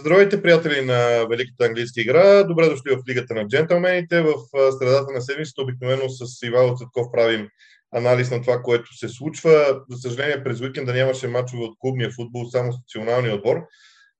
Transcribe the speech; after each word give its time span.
Здравейте, 0.00 0.42
приятели 0.42 0.84
на 0.84 1.26
Великата 1.30 1.64
английска 1.64 2.00
игра. 2.00 2.44
Добре 2.44 2.68
дошли 2.68 2.96
в 2.96 3.08
Лигата 3.08 3.34
на 3.34 3.48
джентълмените. 3.48 4.22
В 4.22 4.34
средата 4.78 5.12
на 5.12 5.20
седмицата 5.20 5.62
обикновено 5.62 6.08
с 6.08 6.46
Ивайло 6.46 6.76
Цветков 6.76 7.06
правим 7.12 7.48
анализ 7.92 8.30
на 8.30 8.40
това, 8.40 8.62
което 8.62 8.96
се 8.96 9.08
случва. 9.08 9.80
За 9.90 9.98
съжаление, 9.98 10.44
през 10.44 10.60
уикенда 10.60 10.92
нямаше 10.92 11.28
мачове 11.28 11.62
от 11.62 11.78
клубния 11.78 12.10
футбол, 12.10 12.44
само 12.50 12.72
с 12.72 12.76
националния 12.76 13.34
отбор. 13.34 13.56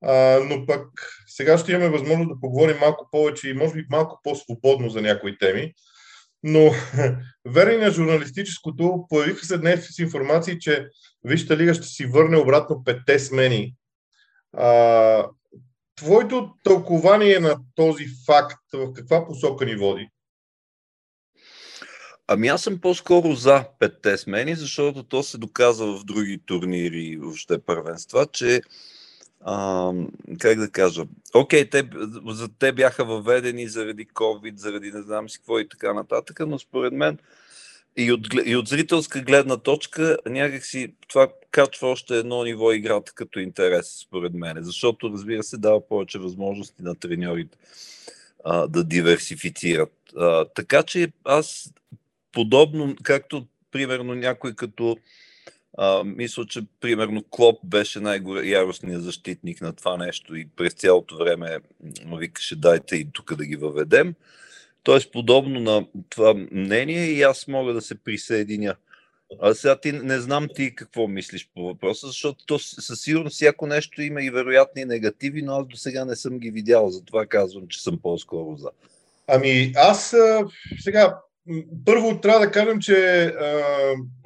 А, 0.03 0.41
но 0.45 0.67
пък 0.67 0.89
сега 1.27 1.59
ще 1.59 1.73
имаме 1.73 1.89
възможност 1.89 2.29
да 2.29 2.41
поговорим 2.41 2.77
малко 2.81 3.09
повече 3.12 3.49
и 3.49 3.55
може 3.55 3.75
би 3.75 3.87
малко 3.91 4.21
по-свободно 4.23 4.89
за 4.89 5.03
някои 5.03 5.39
теми. 5.39 5.73
Но 6.43 6.71
верни 7.49 7.76
на 7.76 7.90
журналистическото, 7.90 9.07
появиха 9.09 9.46
се 9.46 9.59
днес 9.59 9.89
с 9.90 9.99
информации, 9.99 10.59
че 10.59 10.89
Вижте 11.25 11.57
лига 11.57 11.75
ще 11.75 11.87
си 11.87 12.07
върне 12.07 12.37
обратно 12.37 12.85
петте 12.85 13.18
смени. 13.18 13.75
А, 14.53 15.26
твоето 16.00 16.50
тълкование 16.64 17.39
на 17.39 17.57
този 17.75 18.04
факт 18.27 18.63
в 18.72 18.93
каква 18.93 19.27
посока 19.27 19.67
ни 19.67 19.77
води? 19.77 20.09
Ами 22.26 22.49
аз 22.49 22.63
съм 22.63 22.81
по-скоро 22.81 23.32
за 23.32 23.64
петте 23.79 24.18
смени, 24.18 24.54
защото 24.54 25.03
то 25.03 25.23
се 25.23 25.39
доказва 25.39 25.99
в 25.99 26.04
други 26.04 26.40
турнири 26.46 27.03
и 27.03 27.17
въобще 27.17 27.59
първенства, 27.59 28.26
че 28.32 28.61
а, 29.40 29.93
как 30.39 30.59
да 30.59 30.71
кажа, 30.71 31.04
окей, 31.35 31.71
те, 31.71 31.90
за 32.27 32.48
те 32.59 32.73
бяха 32.73 33.05
въведени 33.05 33.69
заради 33.69 34.06
COVID, 34.06 34.56
заради 34.56 34.92
не 34.92 35.03
знам 35.03 35.28
си 35.28 35.39
какво 35.39 35.59
и 35.59 35.69
така 35.69 35.95
нататък, 35.95 36.41
но 36.47 36.59
според 36.59 36.92
мен 36.92 37.19
и 37.97 38.12
от, 38.12 38.20
и 38.45 38.56
от 38.56 38.69
зрителска 38.69 39.21
гледна 39.21 39.56
точка 39.56 40.17
някакси 40.27 40.95
това 41.09 41.28
качва 41.51 41.89
още 41.89 42.19
едно 42.19 42.45
ниво 42.45 42.73
играта 42.73 43.12
като 43.15 43.39
интерес, 43.39 43.98
според 44.06 44.34
мен. 44.34 44.56
Защото, 44.61 45.11
разбира 45.11 45.43
се, 45.43 45.59
дава 45.59 45.89
повече 45.89 46.19
възможности 46.19 46.83
на 46.83 46.95
треньорите 46.95 47.59
а, 48.45 48.67
да 48.67 48.84
диверсифицират. 48.84 49.93
А, 50.17 50.45
така 50.45 50.83
че 50.83 51.12
аз 51.25 51.73
подобно, 52.33 52.97
както 53.03 53.47
примерно 53.71 54.15
някой 54.15 54.55
като 54.55 54.97
а, 55.78 56.05
мисля, 56.05 56.47
че 56.47 56.61
примерно 56.81 57.25
Клоп 57.31 57.59
беше 57.65 58.01
най-яростният 58.01 59.03
защитник 59.03 59.61
на 59.61 59.73
това 59.73 59.97
нещо 59.97 60.37
и 60.37 60.48
през 60.56 60.73
цялото 60.73 61.17
време 61.17 61.59
викаше 62.12 62.56
дайте 62.56 62.97
и 62.97 63.09
тук 63.12 63.34
да 63.34 63.47
ги 63.47 63.56
въведем. 63.56 64.15
Тоест, 64.83 65.12
подобно 65.12 65.61
на 65.61 65.87
това 66.09 66.34
мнение 66.51 67.06
и 67.06 67.23
аз 67.23 67.48
мога 67.48 67.73
да 67.73 67.81
се 67.81 67.95
присъединя. 67.95 68.75
А 69.39 69.55
сега 69.55 69.81
ти 69.81 69.92
не 69.92 70.20
знам 70.20 70.48
ти 70.55 70.75
какво 70.75 71.09
мислиш 71.09 71.50
по 71.55 71.62
въпроса, 71.62 72.06
защото 72.06 72.45
то 72.47 72.59
със 72.59 73.00
сигурност 73.00 73.34
всяко 73.34 73.67
нещо 73.67 74.03
има 74.03 74.22
и 74.22 74.31
вероятни 74.31 74.84
негативи, 74.84 75.42
но 75.42 75.53
аз 75.53 75.67
до 75.67 75.77
сега 75.77 76.05
не 76.05 76.17
съм 76.17 76.39
ги 76.39 76.50
видял, 76.50 76.91
затова 76.91 77.27
казвам, 77.27 77.69
че 77.69 77.83
съм 77.83 77.98
по-скоро 78.03 78.56
за. 78.56 78.69
Ами 79.27 79.72
аз 79.77 80.14
сега 80.81 81.19
първо 81.84 82.20
трябва 82.20 82.41
да 82.41 82.50
кажем, 82.50 82.81
че 82.81 83.25
а, 83.25 83.62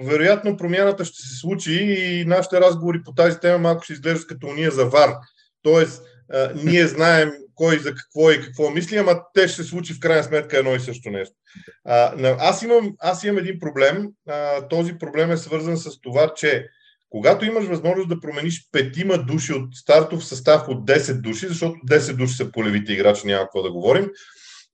вероятно 0.03 0.57
промяната 0.57 1.05
ще 1.05 1.23
се 1.23 1.37
случи 1.37 1.73
и 1.83 2.25
нашите 2.25 2.61
разговори 2.61 3.03
по 3.03 3.13
тази 3.13 3.41
тема 3.41 3.59
малко 3.59 3.85
ще 3.85 3.93
изглеждат 3.93 4.27
като 4.27 4.47
уния 4.47 4.71
за 4.71 4.87
ВАР. 4.87 5.15
Тоест, 5.63 6.03
а, 6.33 6.53
ние 6.65 6.87
знаем 6.87 7.31
кой 7.55 7.79
за 7.79 7.95
какво 7.95 8.31
и 8.31 8.41
какво 8.41 8.71
мисли, 8.71 8.97
ама 8.97 9.21
те 9.35 9.49
ще 9.49 9.63
се 9.63 9.69
случи 9.69 9.95
в 9.95 10.01
крайна 10.01 10.25
сметка 10.25 10.59
едно 10.59 10.75
и 10.75 10.81
също 10.81 11.11
нещо. 11.11 11.35
А, 11.85 12.15
аз, 12.39 12.63
имам, 12.63 12.95
аз 13.01 13.25
имам 13.25 13.39
един 13.39 13.59
проблем. 13.59 14.09
А, 14.29 14.69
този 14.69 14.99
проблем 14.99 15.31
е 15.31 15.37
свързан 15.37 15.77
с 15.77 16.01
това, 16.01 16.33
че 16.37 16.67
когато 17.11 17.45
имаш 17.45 17.65
възможност 17.65 18.09
да 18.09 18.21
промениш 18.21 18.69
петима 18.73 19.19
души 19.19 19.53
от 19.53 19.75
стартов 19.75 20.27
състав 20.27 20.69
от 20.69 20.87
10 20.87 21.21
души, 21.21 21.47
защото 21.49 21.75
10 21.91 22.13
души 22.13 22.35
са 22.35 22.53
полевите 22.53 22.93
играчи, 22.93 23.27
няма 23.27 23.43
какво 23.43 23.63
да 23.63 23.73
говорим, 23.73 24.11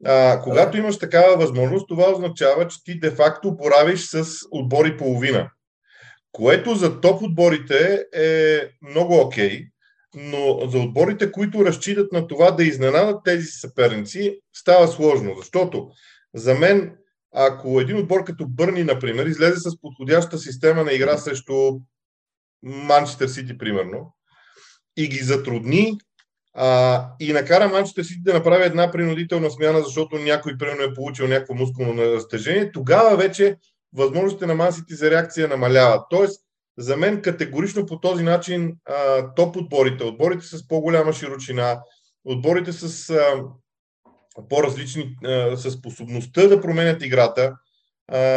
а, 0.04 0.40
когато 0.42 0.78
имаш 0.78 0.98
такава 0.98 1.36
възможност, 1.36 1.88
това 1.88 2.10
означава, 2.10 2.68
че 2.68 2.84
ти 2.84 3.00
де-факто 3.00 3.56
поравиш 3.56 4.00
с 4.00 4.26
отбори 4.50 4.96
половина. 4.96 5.50
Което 6.32 6.74
за 6.74 7.00
топ 7.00 7.22
отборите 7.22 8.04
е 8.14 8.60
много 8.82 9.20
окей. 9.20 9.50
Okay 9.50 9.70
но 10.14 10.70
за 10.70 10.78
отборите, 10.78 11.32
които 11.32 11.64
разчитат 11.64 12.12
на 12.12 12.26
това 12.26 12.50
да 12.50 12.64
изненадат 12.64 13.24
тези 13.24 13.46
съперници, 13.46 14.40
става 14.52 14.88
сложно, 14.88 15.34
защото 15.36 15.90
за 16.34 16.54
мен, 16.54 16.96
ако 17.34 17.80
един 17.80 17.96
отбор 17.96 18.24
като 18.24 18.46
Бърни, 18.48 18.84
например, 18.84 19.26
излезе 19.26 19.56
с 19.56 19.80
подходяща 19.80 20.38
система 20.38 20.84
на 20.84 20.92
игра 20.92 21.18
срещу 21.18 21.80
Манчестър 22.62 23.28
Сити, 23.28 23.58
примерно, 23.58 24.14
и 24.96 25.08
ги 25.08 25.18
затрудни 25.18 25.98
а, 26.54 27.06
и 27.20 27.32
накара 27.32 27.68
Манчестър 27.68 28.02
Сити 28.02 28.22
да 28.22 28.34
направи 28.34 28.64
една 28.64 28.90
принудителна 28.90 29.50
смяна, 29.50 29.82
защото 29.82 30.18
някой 30.18 30.58
примерно 30.58 30.82
е 30.82 30.94
получил 30.94 31.28
някакво 31.28 31.54
мускулно 31.54 32.02
разтежение, 32.02 32.72
тогава 32.72 33.16
вече 33.16 33.56
възможностите 33.92 34.46
на 34.46 34.54
Мансити 34.54 34.94
за 34.94 35.10
реакция 35.10 35.48
намаляват. 35.48 36.02
Тоест, 36.10 36.42
за 36.80 36.96
мен 36.96 37.22
категорично 37.22 37.86
по 37.86 38.00
този 38.00 38.22
начин 38.22 38.76
а, 38.84 39.34
топ 39.34 39.56
отборите, 39.56 40.04
отборите 40.04 40.46
с 40.46 40.68
по-голяма 40.68 41.12
широчина, 41.12 41.80
отборите 42.24 42.72
с 42.72 43.14
по-различни, 44.48 45.16
с 45.54 45.70
способността 45.70 46.46
да 46.46 46.60
променят 46.60 47.02
играта, 47.02 47.56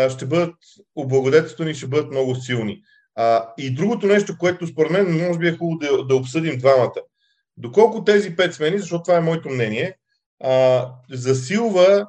ще 0.10 0.26
бъдат 0.26 0.56
облагодетелствани 0.96 1.72
и 1.72 1.76
ще 1.76 1.88
бъдат 1.88 2.12
много 2.12 2.36
силни. 2.36 2.82
И 3.58 3.74
другото 3.74 4.08
нещо, 4.08 4.38
което 4.38 4.68
според 4.68 4.92
мен 4.92 5.18
може 5.28 5.40
би 5.40 5.48
е 5.48 5.58
хубаво 5.58 5.78
да, 5.78 6.06
да 6.06 6.16
обсъдим 6.16 6.58
двамата. 6.58 7.02
Доколко 7.58 8.04
тези 8.04 8.36
пет 8.36 8.54
смени, 8.54 8.80
защото 8.80 9.04
това 9.04 9.18
е 9.18 9.22
моето 9.22 9.50
мнение, 9.50 9.98
засилва 11.12 12.08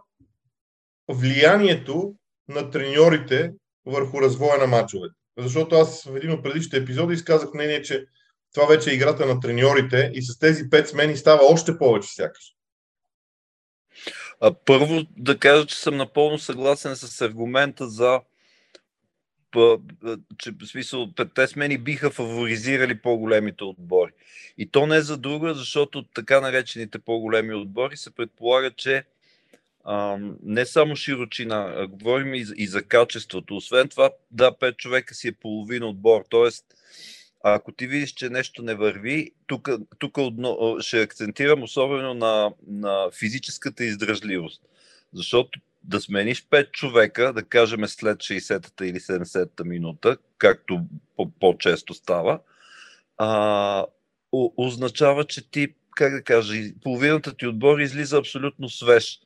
влиянието 1.09 2.15
на 2.49 2.71
треньорите 2.71 3.53
върху 3.87 4.21
развоя 4.21 4.59
на 4.59 4.67
мачовете. 4.67 5.15
Защото 5.39 5.75
аз 5.75 6.05
в 6.05 6.17
един 6.17 6.31
от 6.31 6.43
предишните 6.43 6.77
епизоди 6.77 7.15
изказах 7.15 7.55
мнение, 7.55 7.83
че 7.83 8.07
това 8.55 8.67
вече 8.67 8.91
е 8.91 8.95
играта 8.95 9.27
на 9.27 9.41
треньорите 9.41 10.11
и 10.15 10.23
с 10.23 10.39
тези 10.39 10.71
пет 10.71 10.89
смени 10.89 11.17
става 11.17 11.41
още 11.45 11.79
повече 11.79 12.09
сякаш. 12.09 12.55
Първо 14.65 15.03
да 15.17 15.39
кажа, 15.39 15.67
че 15.67 15.77
съм 15.77 15.97
напълно 15.97 16.39
съгласен 16.39 16.97
с 16.97 17.21
аргумента 17.21 17.89
за 17.89 18.21
че 20.39 20.51
в 20.51 20.67
смисъл 20.67 21.13
петте 21.15 21.47
смени 21.47 21.79
биха 21.79 22.11
фаворизирали 22.11 23.01
по-големите 23.01 23.65
отбори. 23.65 24.11
И 24.59 24.71
то 24.71 24.87
не 24.87 25.01
за 25.01 25.17
друго, 25.17 25.55
защото 25.55 26.09
така 26.09 26.41
наречените 26.41 26.99
по-големи 26.99 27.55
отбори 27.55 27.97
се 27.97 28.15
предполага, 28.15 28.71
че 28.71 29.05
не 30.43 30.67
само 30.67 30.97
широчина, 30.97 31.75
а 31.77 31.87
говорим 31.87 32.35
и, 32.35 32.47
и 32.57 32.67
за 32.67 32.83
качеството. 32.83 33.57
Освен 33.57 33.89
това, 33.89 34.11
да, 34.31 34.59
пет 34.59 34.77
човека 34.77 35.15
си 35.15 35.29
е 35.29 35.33
половина 35.33 35.87
отбор. 35.87 36.25
Тоест, 36.29 36.65
ако 37.45 37.73
ти 37.73 37.87
видиш, 37.87 38.11
че 38.11 38.29
нещо 38.29 38.63
не 38.63 38.75
върви, 38.75 39.31
тук 39.47 39.69
ще 40.81 41.03
акцентирам 41.03 41.63
особено 41.63 42.15
на, 42.15 42.53
на 42.67 43.11
физическата 43.19 43.85
издръжливост. 43.85 44.63
Защото 45.13 45.61
да 45.83 46.01
смениш 46.01 46.47
5 46.47 46.71
човека, 46.71 47.33
да 47.33 47.43
кажем 47.43 47.87
след 47.87 48.19
60-та 48.19 48.87
или 48.87 49.01
70-та 49.01 49.65
минута, 49.65 50.17
както 50.39 50.81
по-често 51.41 51.95
става, 51.95 52.41
а, 53.17 53.87
означава, 54.57 55.25
че 55.25 55.51
ти, 55.51 55.75
как 55.91 56.13
да 56.13 56.23
кажа, 56.23 56.55
половината 56.83 57.37
ти 57.37 57.47
отбор 57.47 57.79
излиза 57.79 58.19
абсолютно 58.19 58.69
свеж. 58.69 59.21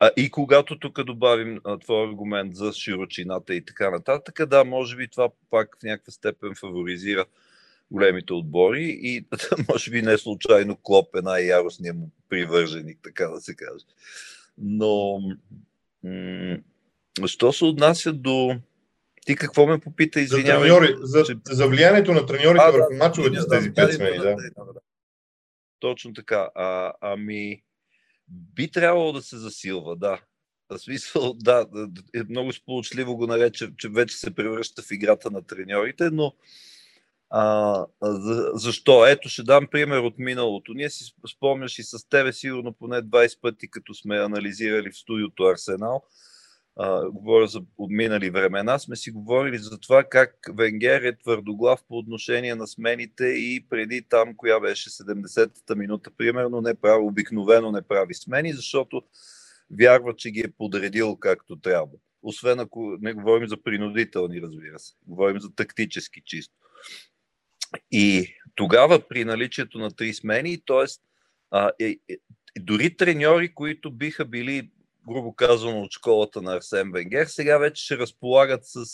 А, 0.00 0.10
и 0.16 0.30
когато 0.30 0.78
тук 0.78 1.04
добавим 1.04 1.60
а, 1.64 1.78
твой 1.78 2.08
аргумент 2.08 2.56
за 2.56 2.72
широчината 2.72 3.54
и 3.54 3.64
така 3.64 3.90
нататък, 3.90 4.46
да, 4.46 4.64
може 4.64 4.96
би 4.96 5.08
това 5.08 5.28
пак 5.50 5.76
в 5.80 5.82
някаква 5.82 6.12
степен 6.12 6.54
фаворизира 6.54 7.24
големите 7.90 8.32
отбори 8.32 8.98
и 9.02 9.24
може 9.68 9.90
би 9.90 10.02
не 10.02 10.18
случайно 10.18 10.76
Клоп 10.76 11.16
е 11.16 11.20
най-яростният 11.20 11.96
му 11.96 12.10
привърженик, 12.28 12.98
така 13.02 13.28
да 13.28 13.40
се 13.40 13.54
каже. 13.54 13.84
Но, 14.58 15.20
м- 16.04 16.58
що 17.26 17.52
се 17.52 17.64
отнася 17.64 18.12
до... 18.12 18.56
Ти 19.26 19.36
какво 19.36 19.66
ме 19.66 19.78
попита, 19.78 20.20
извинявай? 20.20 20.68
За, 20.70 20.76
треньори, 20.76 20.96
за, 21.00 21.24
че... 21.24 21.36
за 21.44 21.66
влиянието 21.66 22.12
на 22.12 22.26
треньорите 22.26 22.64
а, 22.64 22.70
върху 22.70 22.92
да, 22.92 22.96
мачовете 22.96 23.40
с 23.40 23.48
тези 23.48 23.74
пет 23.74 23.94
смени, 23.94 24.18
да. 24.18 24.36
да. 24.36 24.80
Точно 25.80 26.12
така. 26.12 26.48
А, 26.54 26.92
ами, 27.00 27.62
би 28.30 28.70
трябвало 28.70 29.12
да 29.12 29.22
се 29.22 29.36
засилва, 29.36 29.96
да. 29.96 30.20
В 30.70 30.78
смисъл, 30.78 31.34
да, 31.34 31.66
е 32.14 32.22
много 32.28 32.52
сполучливо 32.52 33.16
го 33.16 33.26
нарече, 33.26 33.70
че 33.76 33.88
вече 33.88 34.16
се 34.16 34.34
превръща 34.34 34.82
в 34.82 34.90
играта 34.90 35.30
на 35.30 35.42
треньорите, 35.42 36.10
но 36.10 36.34
а, 37.30 37.86
за, 38.02 38.50
защо? 38.54 39.06
Ето 39.06 39.28
ще 39.28 39.42
дам 39.42 39.66
пример 39.70 39.98
от 39.98 40.18
миналото. 40.18 40.72
Ние 40.74 40.90
си 40.90 41.14
спомняш 41.36 41.78
и 41.78 41.82
с 41.82 42.08
тебе 42.08 42.32
сигурно 42.32 42.72
поне 42.72 43.02
20 43.02 43.40
пъти, 43.40 43.70
като 43.70 43.94
сме 43.94 44.18
анализирали 44.18 44.90
в 44.90 44.98
студиото 44.98 45.42
Арсенал, 45.42 46.02
а, 46.80 47.10
говоря 47.10 47.46
за 47.46 47.60
отминали 47.78 48.30
времена, 48.30 48.78
сме 48.78 48.96
си 48.96 49.10
говорили 49.10 49.58
за 49.58 49.78
това 49.78 50.04
как 50.04 50.34
Венгер 50.54 51.02
е 51.02 51.18
твърдоглав 51.18 51.80
по 51.88 51.98
отношение 51.98 52.54
на 52.54 52.66
смените 52.66 53.24
и 53.24 53.66
преди 53.70 54.02
там, 54.08 54.36
коя 54.36 54.60
беше 54.60 54.90
70-та 54.90 55.74
минута, 55.74 56.10
примерно, 56.16 56.60
не 56.60 56.74
прави, 56.74 57.02
обикновено 57.02 57.72
не 57.72 57.82
прави 57.82 58.14
смени, 58.14 58.52
защото 58.52 59.02
вярва, 59.70 60.16
че 60.16 60.30
ги 60.30 60.40
е 60.40 60.52
подредил 60.58 61.16
както 61.16 61.60
трябва. 61.60 61.92
Освен 62.22 62.60
ако 62.60 62.96
не 63.00 63.12
говорим 63.12 63.48
за 63.48 63.62
принудителни, 63.62 64.42
разбира 64.42 64.78
се. 64.78 64.94
Говорим 65.06 65.40
за 65.40 65.54
тактически 65.54 66.22
чисто. 66.24 66.54
И 67.90 68.34
тогава 68.54 69.08
при 69.08 69.24
наличието 69.24 69.78
на 69.78 69.90
три 69.90 70.14
смени, 70.14 70.58
т.е. 70.66 70.86
е, 71.86 71.96
е, 72.08 72.16
дори 72.60 72.96
треньори, 72.96 73.54
които 73.54 73.90
биха 73.90 74.24
били 74.24 74.70
грубо 75.08 75.34
казано, 75.34 75.80
от 75.82 75.92
школата 75.92 76.42
на 76.42 76.56
Арсен 76.56 76.92
Венгер. 76.92 77.26
Сега 77.26 77.58
вече 77.58 77.84
ще 77.84 77.98
разполагат 77.98 78.60
с, 78.64 78.84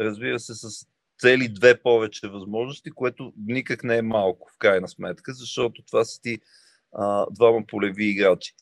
разбира 0.00 0.40
се, 0.40 0.54
с 0.54 0.86
цели 1.20 1.48
две 1.48 1.82
повече 1.82 2.28
възможности, 2.28 2.90
което 2.90 3.32
никак 3.46 3.84
не 3.84 3.96
е 3.96 4.02
малко 4.02 4.50
в 4.54 4.58
крайна 4.58 4.88
сметка, 4.88 5.34
защото 5.34 5.82
това 5.82 6.04
са 6.04 6.20
ти 6.20 6.38
а, 6.92 7.26
двама 7.30 7.66
полеви 7.66 8.04
играчи, 8.04 8.52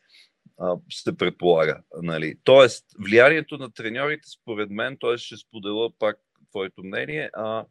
а, 0.59 0.77
се 0.93 1.17
предполага. 1.17 1.83
Нали. 2.03 2.35
Тоест, 2.45 2.85
влиянието 2.99 3.59
на 3.59 3.73
треньорите, 3.73 4.29
според 4.29 4.71
мен, 4.71 4.97
т.е. 5.01 5.19
ще 5.19 5.37
споделя 5.37 5.91
пак 5.99 6.17
твоето 6.51 6.85
мнение, 6.85 7.31
а, 7.33 7.65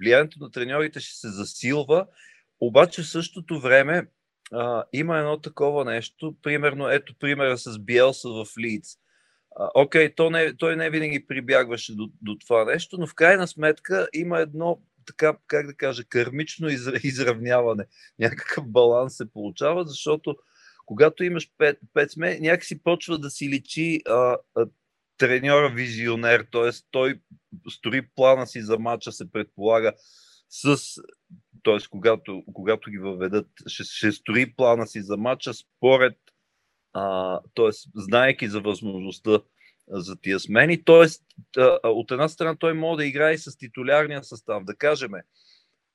влиянието 0.00 0.38
на 0.40 0.50
треньорите 0.50 1.00
ще 1.00 1.14
се 1.14 1.28
засилва, 1.28 2.06
обаче 2.60 3.02
в 3.02 3.08
същото 3.08 3.60
време 3.60 4.06
а, 4.52 4.84
има 4.92 5.18
едно 5.18 5.40
такова 5.40 5.84
нещо. 5.84 6.34
Примерно, 6.42 6.88
ето 6.88 7.14
примера 7.18 7.58
с 7.58 7.78
Биелса 7.78 8.28
в 8.28 8.46
Лиц. 8.58 8.96
Окей, 9.74 10.14
okay, 10.14 10.30
не, 10.30 10.56
той 10.56 10.76
не 10.76 10.90
винаги 10.90 11.26
прибягваше 11.26 11.94
до, 11.94 12.10
до 12.22 12.36
това 12.38 12.64
нещо, 12.64 12.96
но 12.98 13.06
в 13.06 13.14
крайна 13.14 13.48
сметка 13.48 14.08
има 14.12 14.38
едно 14.38 14.80
така, 15.06 15.36
как 15.46 15.66
да 15.66 15.74
кажа, 15.74 16.04
кърмично 16.04 16.68
изравняване. 17.02 17.84
Някакъв 18.18 18.68
баланс 18.68 19.16
се 19.16 19.30
получава, 19.30 19.84
защото 19.84 20.36
когато 20.86 21.24
имаш 21.24 21.50
пет, 21.58 21.78
пет 21.94 22.10
сме, 22.10 22.38
някакси 22.40 22.82
почва 22.82 23.18
да 23.18 23.30
си 23.30 23.48
личи 23.48 24.00
а, 24.08 24.36
а, 24.54 24.66
треньора 25.18 25.68
визионер, 25.68 26.46
т.е. 26.52 26.70
той 26.90 27.20
строи 27.70 28.02
плана 28.16 28.46
си 28.46 28.62
за 28.62 28.78
матча, 28.78 29.12
се 29.12 29.32
предполага 29.32 29.92
с 30.48 30.76
т.е. 31.64 31.88
Когато, 31.90 32.42
когато 32.52 32.90
ги 32.90 32.98
въведат, 32.98 33.48
ще, 33.66 33.84
ще 33.84 34.12
строи 34.12 34.54
плана 34.54 34.86
си 34.86 35.02
за 35.02 35.16
матча 35.16 35.54
според, 35.54 36.18
т.е. 37.54 37.70
знаеки 37.94 38.48
за 38.48 38.60
възможността 38.60 39.40
за 39.88 40.16
тия 40.16 40.40
смени. 40.40 40.84
Т.е. 40.84 41.06
от 41.84 42.10
една 42.10 42.28
страна 42.28 42.56
той 42.56 42.74
може 42.74 42.96
да 42.96 43.06
играе 43.06 43.38
с 43.38 43.58
титулярния 43.58 44.24
състав, 44.24 44.64
да 44.64 44.74
кажем, 44.74 45.10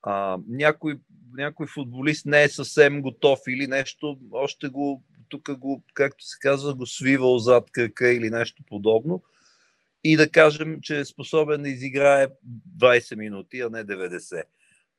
а, 0.03 0.37
някой, 0.47 0.99
някой 1.33 1.67
футболист 1.67 2.25
не 2.25 2.43
е 2.43 2.49
съвсем 2.49 3.01
готов 3.01 3.39
или 3.47 3.67
нещо, 3.67 4.19
още 4.31 4.69
го, 4.69 5.03
тук 5.29 5.57
го, 5.57 5.83
както 5.93 6.25
се 6.25 6.37
казва, 6.41 6.75
го 6.75 6.85
свивал 6.85 7.37
зад 7.39 7.71
кръка 7.71 8.13
или 8.13 8.29
нещо 8.29 8.63
подобно. 8.67 9.23
И 10.03 10.17
да 10.17 10.29
кажем, 10.29 10.79
че 10.81 10.99
е 10.99 11.05
способен 11.05 11.61
да 11.61 11.69
изиграе 11.69 12.27
20 12.77 13.15
минути, 13.15 13.59
а 13.59 13.69
не 13.69 13.85
90. 13.85 14.43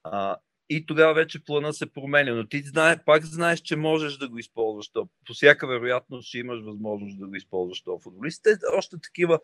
А, 0.05 0.37
и 0.71 0.87
тогава 0.87 1.15
вече 1.15 1.45
плана 1.45 1.73
се 1.73 1.93
променя. 1.93 2.35
Но 2.35 2.49
ти 2.49 2.63
знае, 2.63 3.05
пак 3.05 3.25
знаеш, 3.25 3.61
че 3.61 3.77
можеш 3.77 4.17
да 4.17 4.29
го 4.29 4.39
използваш. 4.39 4.89
То. 4.89 5.09
По 5.27 5.33
всяка 5.33 5.67
вероятност 5.67 6.29
ще 6.29 6.39
имаш 6.39 6.61
възможност 6.65 7.19
да 7.19 7.27
го 7.27 7.35
използваш 7.35 7.83
този 7.83 8.03
футболист. 8.03 8.43
Те, 8.43 8.51
още 8.77 8.97
такива 9.03 9.41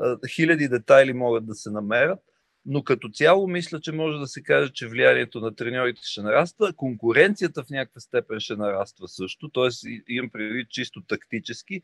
а, 0.00 0.18
хиляди 0.28 0.68
детайли 0.68 1.12
могат 1.12 1.46
да 1.46 1.54
се 1.54 1.70
намерят, 1.70 2.18
но 2.66 2.82
като 2.82 3.08
цяло 3.08 3.46
мисля, 3.46 3.80
че 3.80 3.92
може 3.92 4.18
да 4.18 4.26
се 4.26 4.42
каже, 4.42 4.72
че 4.72 4.88
влиянието 4.88 5.40
на 5.40 5.54
треньорите 5.54 6.00
ще 6.04 6.22
нараства, 6.22 6.72
конкуренцията 6.72 7.64
в 7.64 7.70
някаква 7.70 8.00
степен 8.00 8.40
ще 8.40 8.56
нараства 8.56 9.08
също, 9.08 9.48
т.е. 9.48 9.68
имам 10.08 10.30
предвид 10.30 10.70
чисто 10.70 11.02
тактически, 11.02 11.82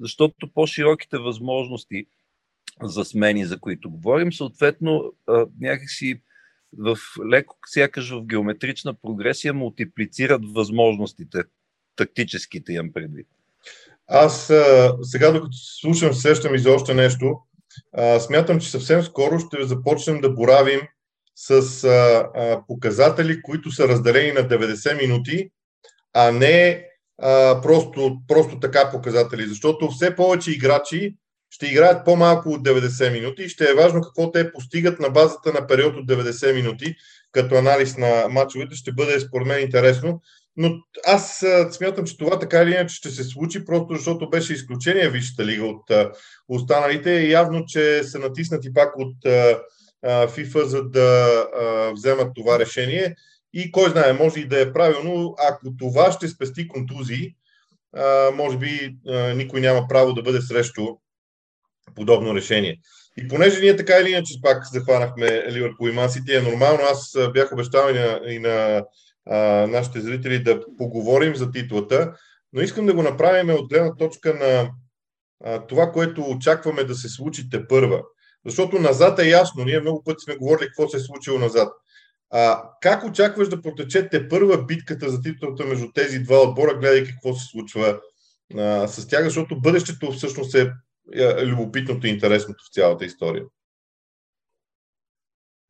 защото 0.00 0.52
по-широките 0.54 1.18
възможности 1.18 2.06
за 2.82 3.04
смени, 3.04 3.46
за 3.46 3.58
които 3.58 3.90
говорим, 3.90 4.32
съответно 4.32 5.12
някакси 5.60 6.22
в 6.78 6.98
леко, 7.30 7.56
сякаш 7.66 8.10
в 8.10 8.26
геометрична 8.26 8.94
прогресия 8.94 9.54
мултиплицират 9.54 10.42
възможностите, 10.54 11.42
тактическите 11.96 12.72
имам 12.72 12.92
предвид. 12.92 13.26
Аз 14.06 14.52
сега, 15.02 15.32
докато 15.32 15.52
слушам, 15.52 16.14
сещам 16.14 16.54
и 16.54 16.58
за 16.58 16.72
още 16.72 16.94
нещо, 16.94 17.38
смятам, 18.20 18.60
че 18.60 18.70
съвсем 18.70 19.02
скоро 19.02 19.38
ще 19.38 19.64
започнем 19.64 20.20
да 20.20 20.30
боравим 20.30 20.80
с 21.36 21.82
показатели, 22.68 23.42
които 23.42 23.70
са 23.70 23.88
разделени 23.88 24.32
на 24.32 24.40
90 24.40 25.02
минути, 25.02 25.50
а 26.12 26.30
не 26.32 26.86
просто, 27.62 28.20
просто 28.28 28.60
така 28.60 28.90
показатели. 28.90 29.46
Защото 29.46 29.90
все 29.90 30.16
повече 30.16 30.52
играчи 30.52 31.16
ще 31.56 31.66
играят 31.66 32.04
по-малко 32.04 32.48
от 32.48 32.68
90 32.68 33.12
минути 33.12 33.42
и 33.42 33.48
ще 33.48 33.64
е 33.64 33.74
важно 33.74 34.00
какво 34.00 34.32
те 34.32 34.52
постигат 34.52 35.00
на 35.00 35.08
базата 35.10 35.52
на 35.52 35.66
период 35.66 35.96
от 35.96 36.06
90 36.06 36.54
минути, 36.54 36.94
като 37.32 37.54
анализ 37.54 37.96
на 37.96 38.28
матчовете 38.30 38.76
ще 38.76 38.92
бъде 38.92 39.20
според 39.20 39.46
мен 39.46 39.62
интересно. 39.62 40.22
Но 40.56 40.70
аз 41.06 41.44
смятам, 41.70 42.04
че 42.04 42.16
това 42.16 42.38
така 42.38 42.62
или 42.62 42.70
иначе 42.70 42.94
ще 42.94 43.10
се 43.10 43.24
случи, 43.24 43.64
просто 43.64 43.94
защото 43.94 44.30
беше 44.30 44.52
изключение 44.52 45.10
Висшата 45.10 45.44
лига 45.44 45.64
от 45.64 45.90
останалите. 46.48 47.28
Явно, 47.28 47.64
че 47.66 48.04
са 48.04 48.18
натиснати 48.18 48.74
пак 48.74 48.94
от 48.98 49.16
FIFA, 50.04 50.62
за 50.62 50.82
да 50.82 51.44
вземат 51.96 52.30
това 52.34 52.58
решение. 52.58 53.16
И 53.52 53.72
кой 53.72 53.90
знае, 53.90 54.12
може 54.12 54.40
и 54.40 54.48
да 54.48 54.60
е 54.60 54.72
правилно, 54.72 55.34
ако 55.48 55.76
това 55.78 56.12
ще 56.12 56.28
спести 56.28 56.68
контузии, 56.68 57.34
може 58.34 58.58
би 58.58 58.96
никой 59.34 59.60
няма 59.60 59.88
право 59.88 60.12
да 60.12 60.22
бъде 60.22 60.40
срещу 60.40 60.86
подобно 61.94 62.34
решение. 62.34 62.78
И 63.16 63.28
понеже 63.28 63.60
ние 63.60 63.76
така 63.76 63.94
или 63.98 64.10
иначе 64.10 64.34
пак 64.42 64.64
захванахме 64.72 65.44
Ливърпул 65.50 65.88
и 65.88 65.92
Мансити, 65.92 66.34
е 66.34 66.40
нормално. 66.40 66.78
Аз 66.90 67.16
бях 67.34 67.52
обещал 67.52 67.90
и 67.90 67.92
на, 67.92 68.20
и 68.26 68.38
на 68.38 68.84
а, 69.26 69.66
нашите 69.66 70.00
зрители 70.00 70.42
да 70.42 70.60
поговорим 70.78 71.36
за 71.36 71.50
титлата, 71.50 72.12
но 72.52 72.60
искам 72.60 72.86
да 72.86 72.94
го 72.94 73.02
направим 73.02 73.50
от 73.50 73.68
гледна 73.68 73.94
точка 73.94 74.34
на 74.34 74.70
а, 75.44 75.66
това, 75.66 75.92
което 75.92 76.22
очакваме 76.22 76.84
да 76.84 76.94
се 76.94 77.08
случи 77.08 77.50
те 77.50 77.66
първа. 77.66 78.02
Защото 78.46 78.78
назад 78.78 79.18
е 79.18 79.28
ясно, 79.28 79.64
ние 79.64 79.80
много 79.80 80.02
пъти 80.04 80.24
сме 80.24 80.36
говорили 80.36 80.66
какво 80.66 80.88
се 80.88 80.96
е 80.96 81.00
случило 81.00 81.38
назад. 81.38 81.72
А, 82.30 82.62
как 82.82 83.04
очакваш 83.04 83.48
да 83.48 83.62
протече 83.62 84.08
те 84.08 84.28
първа 84.28 84.64
битката 84.64 85.10
за 85.10 85.22
титлата 85.22 85.64
между 85.64 85.92
тези 85.94 86.18
два 86.18 86.40
отбора, 86.40 86.74
гледайки 86.74 87.10
какво 87.10 87.34
се 87.34 87.46
случва 87.46 88.00
а, 88.58 88.88
с 88.88 89.08
тях, 89.08 89.24
защото 89.24 89.60
бъдещето 89.60 90.12
всъщност 90.12 90.54
е 90.54 90.72
любопитното 91.46 92.06
и 92.06 92.10
интересното 92.10 92.64
в 92.64 92.72
цялата 92.72 93.04
история. 93.04 93.44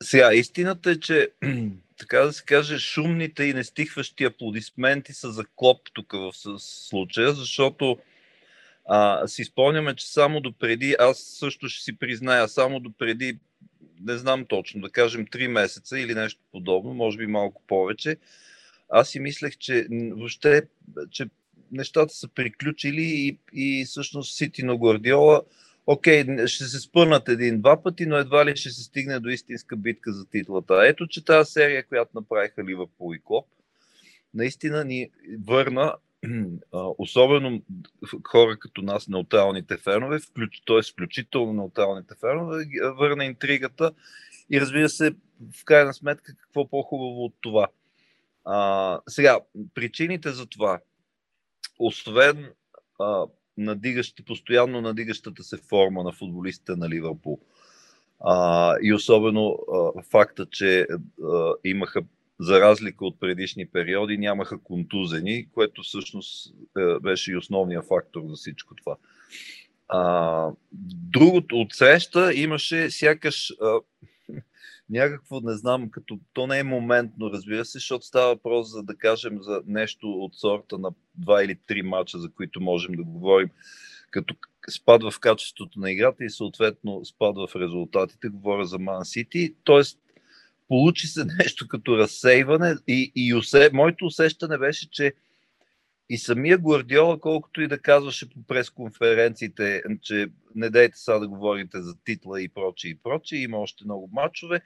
Сега, 0.02 0.34
истината 0.34 0.90
е, 0.90 1.00
че 1.00 1.30
така 1.98 2.20
да 2.20 2.32
се 2.32 2.44
каже, 2.44 2.78
шумните 2.78 3.44
и 3.44 3.54
нестихващи 3.54 4.24
аплодисменти 4.24 5.12
са 5.12 5.32
за 5.32 5.44
клоп 5.56 5.80
тук 5.92 6.12
в 6.12 6.32
случая, 6.58 7.32
защото 7.32 7.98
а, 8.84 9.28
си 9.28 9.44
спомняме, 9.44 9.96
че 9.96 10.12
само 10.12 10.40
до 10.40 10.52
преди, 10.52 10.96
аз 10.98 11.18
също 11.18 11.68
ще 11.68 11.84
си 11.84 11.98
призная, 11.98 12.48
само 12.48 12.80
до 12.80 12.92
преди, 12.98 13.38
не 14.00 14.16
знам 14.16 14.46
точно, 14.46 14.80
да 14.80 14.90
кажем 14.90 15.26
3 15.26 15.46
месеца 15.46 15.98
или 15.98 16.14
нещо 16.14 16.40
подобно, 16.52 16.94
може 16.94 17.18
би 17.18 17.26
малко 17.26 17.62
повече, 17.66 18.16
аз 18.88 19.08
си 19.08 19.20
мислех, 19.20 19.56
че 19.56 19.86
въобще, 19.90 20.62
че 21.10 21.26
нещата 21.72 22.14
са 22.14 22.28
приключили 22.28 23.02
и, 23.02 23.38
и 23.52 23.84
всъщност 23.84 24.36
Сити 24.36 24.62
на 24.62 24.76
Гвардиола, 24.76 25.42
окей, 25.86 26.46
ще 26.46 26.64
се 26.64 26.80
спърнат 26.80 27.28
един-два 27.28 27.82
пъти, 27.82 28.06
но 28.06 28.16
едва 28.16 28.46
ли 28.46 28.56
ще 28.56 28.70
се 28.70 28.82
стигне 28.82 29.20
до 29.20 29.28
истинска 29.28 29.76
битка 29.76 30.12
за 30.12 30.26
титлата. 30.26 30.86
Ето, 30.86 31.06
че 31.06 31.24
тази 31.24 31.52
серия, 31.52 31.86
която 31.86 32.10
направиха 32.14 32.64
Ливърпул 32.64 33.14
и 33.14 33.20
Клоп, 33.24 33.46
наистина 34.34 34.84
ни 34.84 35.10
върна, 35.46 35.94
особено 36.98 37.62
хора 38.24 38.56
като 38.58 38.82
нас, 38.82 39.08
неутралните 39.08 39.76
фенове, 39.76 40.18
включ, 40.18 40.62
т.е. 40.66 40.92
включително 40.92 41.52
неутралните 41.52 42.14
фенове, 42.20 42.64
върна 42.98 43.24
интригата 43.24 43.92
и 44.50 44.60
разбира 44.60 44.88
се, 44.88 45.14
в 45.60 45.64
крайна 45.64 45.94
сметка, 45.94 46.36
какво 46.36 46.68
по-хубаво 46.68 47.24
от 47.24 47.34
това. 47.40 47.68
А, 48.44 49.00
сега, 49.08 49.38
причините 49.74 50.30
за 50.30 50.46
това 50.46 50.80
освен 51.78 52.46
а, 53.00 53.26
надигащи, 53.56 54.24
постоянно 54.24 54.80
надигащата 54.80 55.42
се 55.42 55.56
форма 55.56 56.02
на 56.02 56.12
футболистите 56.12 56.76
на 56.76 56.88
Ливърпул 56.88 57.40
а, 58.20 58.74
и 58.82 58.94
особено 58.94 59.58
а, 59.72 60.02
факта, 60.02 60.46
че 60.50 60.86
а, 61.24 61.52
имаха 61.64 62.02
за 62.40 62.60
разлика 62.60 63.06
от 63.06 63.20
предишни 63.20 63.66
периоди, 63.66 64.18
нямаха 64.18 64.58
контузени, 64.58 65.48
което 65.52 65.82
всъщност 65.82 66.54
е, 66.78 67.00
беше 67.00 67.32
и 67.32 67.36
основния 67.36 67.82
фактор 67.82 68.22
за 68.26 68.34
всичко 68.34 68.74
това. 68.74 68.96
А, 69.88 70.50
другото 71.12 71.56
от 71.60 71.72
среща 71.72 72.34
имаше 72.34 72.90
сякаш 72.90 73.52
а, 73.60 73.80
някакво, 74.90 75.40
не 75.40 75.56
знам, 75.56 75.90
като 75.90 76.18
то 76.32 76.46
не 76.46 76.58
е 76.58 76.62
моментно, 76.62 77.30
разбира 77.30 77.64
се, 77.64 77.78
защото 77.78 78.06
става 78.06 78.26
въпрос 78.26 78.72
за 78.72 78.82
да 78.82 78.96
кажем 78.96 79.42
за 79.42 79.62
нещо 79.66 80.10
от 80.10 80.34
сорта 80.34 80.78
на 80.78 80.90
два 81.14 81.44
или 81.44 81.58
три 81.66 81.82
мача, 81.82 82.18
за 82.18 82.30
които 82.30 82.60
можем 82.60 82.94
да 82.94 83.04
говорим, 83.04 83.50
като 84.10 84.34
спад 84.70 85.02
в 85.02 85.20
качеството 85.20 85.80
на 85.80 85.90
играта 85.90 86.24
и 86.24 86.30
съответно 86.30 87.04
спад 87.04 87.36
в 87.36 87.56
резултатите, 87.56 88.28
говоря 88.28 88.64
за 88.64 88.78
Ман 88.78 89.04
Сити, 89.04 89.54
т.е. 89.64 89.82
получи 90.68 91.06
се 91.06 91.24
нещо 91.38 91.68
като 91.68 91.98
разсейване 91.98 92.74
и, 92.88 93.12
и 93.16 93.34
усе, 93.34 93.70
моето 93.72 94.04
усещане 94.04 94.58
беше, 94.58 94.90
че 94.90 95.14
и 96.08 96.18
самия 96.18 96.58
Гвардиола, 96.58 97.20
колкото 97.20 97.60
и 97.60 97.68
да 97.68 97.78
казваше 97.78 98.30
по 98.30 98.42
пресконференциите, 98.46 99.82
че 100.02 100.26
не 100.54 100.70
дайте 100.70 100.98
сега 100.98 101.18
да 101.18 101.28
говорите 101.28 101.82
за 101.82 101.94
титла 102.04 102.42
и 102.42 102.48
прочие 102.48 102.90
и 102.90 102.98
прочие, 103.02 103.38
има 103.38 103.58
още 103.58 103.84
много 103.84 104.10
матчове, 104.12 104.60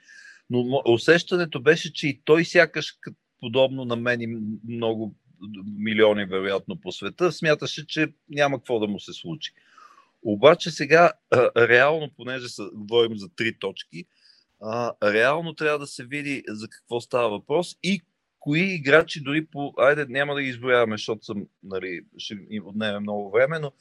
но 0.49 0.81
усещането 0.85 1.61
беше, 1.61 1.93
че 1.93 2.07
и 2.07 2.21
той 2.25 2.45
сякаш 2.45 2.97
подобно 3.39 3.85
на 3.85 3.95
мен 3.95 4.21
и 4.21 4.37
много 4.67 5.15
милиони 5.77 6.25
вероятно 6.25 6.81
по 6.81 6.91
света, 6.91 7.31
смяташе, 7.31 7.87
че 7.87 8.07
няма 8.29 8.57
какво 8.57 8.79
да 8.79 8.87
му 8.87 8.99
се 8.99 9.13
случи. 9.13 9.51
Обаче 10.23 10.71
сега, 10.71 11.11
реално, 11.57 12.11
понеже 12.17 12.49
са, 12.49 12.69
говорим 12.73 13.17
за 13.17 13.29
три 13.35 13.59
точки, 13.59 14.05
реално 15.03 15.53
трябва 15.53 15.79
да 15.79 15.87
се 15.87 16.05
види 16.05 16.43
за 16.47 16.67
какво 16.69 17.01
става 17.01 17.29
въпрос 17.29 17.75
и 17.83 18.01
кои 18.41 18.73
играчи 18.73 19.21
дори 19.23 19.45
по... 19.45 19.73
Айде, 19.77 20.05
няма 20.09 20.35
да 20.35 20.41
ги 20.41 20.49
изброяваме, 20.49 20.93
защото 20.93 21.25
съм, 21.25 21.47
нали, 21.63 22.01
ще 22.17 22.37
им 22.49 22.67
отнеме 22.67 22.99
много 22.99 23.31
време, 23.31 23.59
но 23.59 23.71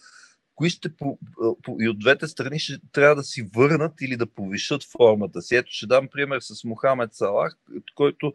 кои 0.55 0.71
ще 0.71 0.97
по, 0.97 1.19
по, 1.63 1.77
и 1.81 1.89
от 1.89 1.99
двете 1.99 2.29
страни 2.29 2.59
ще 2.59 2.79
трябва 2.93 3.17
да 3.17 3.23
си 3.23 3.49
върнат 3.55 4.01
или 4.01 4.17
да 4.17 4.27
повишат 4.27 4.85
формата 4.85 5.43
си. 5.43 5.57
Ето 5.57 5.73
ще 5.73 5.87
дам 5.87 6.09
пример 6.09 6.41
с 6.41 6.65
Мохамед 6.65 7.15
Салах, 7.15 7.57
който 7.95 8.35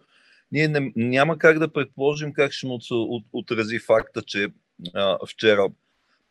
ние 0.51 0.67
не, 0.67 0.91
няма 0.95 1.37
как 1.37 1.59
да 1.59 1.73
предположим 1.73 2.33
как 2.33 2.51
ще 2.51 2.67
му 2.67 2.73
от, 2.73 2.83
от, 2.91 3.25
отрази 3.33 3.79
факта, 3.79 4.21
че 4.21 4.47
а, 4.93 5.17
вчера 5.27 5.69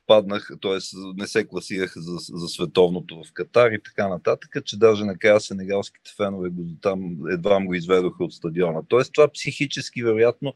паднах, 0.06 0.50
т.е. 0.62 0.78
не 1.16 1.26
се 1.26 1.48
класирах 1.48 1.92
за, 1.96 2.16
за 2.18 2.48
световното 2.48 3.22
в 3.24 3.32
Катар 3.32 3.70
и 3.70 3.82
така 3.82 4.08
нататък, 4.08 4.64
че 4.64 4.78
даже 4.78 5.04
накрая 5.04 5.40
сенегалските 5.40 6.12
фенове 6.16 6.48
го, 6.48 6.66
там 6.80 7.16
едва 7.30 7.64
го 7.64 7.74
изведоха 7.74 8.24
от 8.24 8.32
стадиона. 8.32 8.82
Т.е. 8.90 9.04
това 9.12 9.28
психически 9.28 10.02
вероятно 10.02 10.54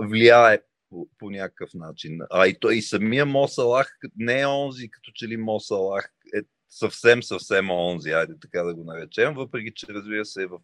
влияе 0.00 0.62
по, 0.90 1.08
по 1.18 1.30
някакъв 1.30 1.74
начин. 1.74 2.18
А 2.30 2.46
и, 2.46 2.58
той, 2.60 2.76
и 2.76 2.82
самия 2.82 3.26
Мосалах 3.26 3.98
не 4.16 4.40
е 4.40 4.46
онзи, 4.46 4.90
като 4.90 5.10
че 5.14 5.28
ли 5.28 5.36
Мосалах 5.36 6.12
е 6.34 6.40
съвсем, 6.70 7.22
съвсем 7.22 7.70
онзи, 7.70 8.10
айде 8.10 8.34
така 8.40 8.62
да 8.62 8.74
го 8.74 8.84
наречем, 8.84 9.34
въпреки 9.34 9.72
че 9.74 9.86
разбира 9.90 10.24
се 10.24 10.42
е 10.42 10.46
в 10.46 10.58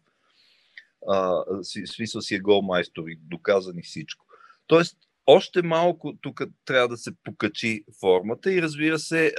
смисъл 1.85 2.21
си 2.21 2.35
е 2.35 2.39
голмайстор 2.39 3.07
и 3.07 3.19
доказани 3.21 3.81
всичко. 3.81 4.25
Тоест, 4.67 4.97
още 5.27 5.61
малко 5.61 6.13
тук 6.21 6.41
трябва 6.65 6.87
да 6.87 6.97
се 6.97 7.11
покачи 7.23 7.83
формата 7.99 8.53
и 8.53 8.61
разбира 8.61 8.99
се, 8.99 9.33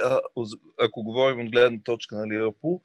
ако 0.77 1.03
говорим 1.03 1.45
от 1.45 1.51
гледна 1.51 1.79
точка 1.83 2.15
на 2.15 2.27
Ливърпул, 2.27 2.81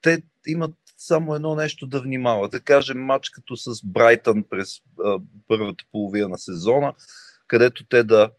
те 0.00 0.22
имат 0.46 0.74
само 0.96 1.34
едно 1.34 1.54
нещо 1.54 1.86
да 1.86 2.00
внимават. 2.00 2.50
Да 2.50 2.60
кажем 2.60 3.04
матч 3.04 3.30
като 3.30 3.56
с 3.56 3.84
Брайтън 3.84 4.44
през 4.50 4.82
първата 5.48 5.84
половина 5.92 6.28
на 6.28 6.38
сезона, 6.38 6.94
където 7.46 7.84
те 7.84 8.04
да 8.04 8.30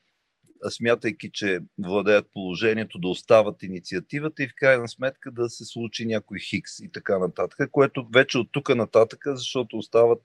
смятайки, 0.70 1.30
че 1.34 1.60
владеят 1.80 2.30
положението, 2.34 3.00
да 3.00 3.08
остават 3.08 3.64
инициативата 3.64 4.44
и 4.44 4.48
в 4.48 4.56
крайна 4.56 4.90
сметка 4.90 5.32
да 5.32 5.50
се 5.50 5.66
случи 5.66 6.06
някой 6.06 6.40
хикс 6.40 6.80
и 6.80 6.92
така 6.92 7.20
нататък, 7.20 7.72
което 7.72 8.08
вече 8.14 8.38
от 8.38 8.52
тук 8.52 8.76
нататък, 8.76 9.24
защото 9.26 9.78
остават 9.78 10.22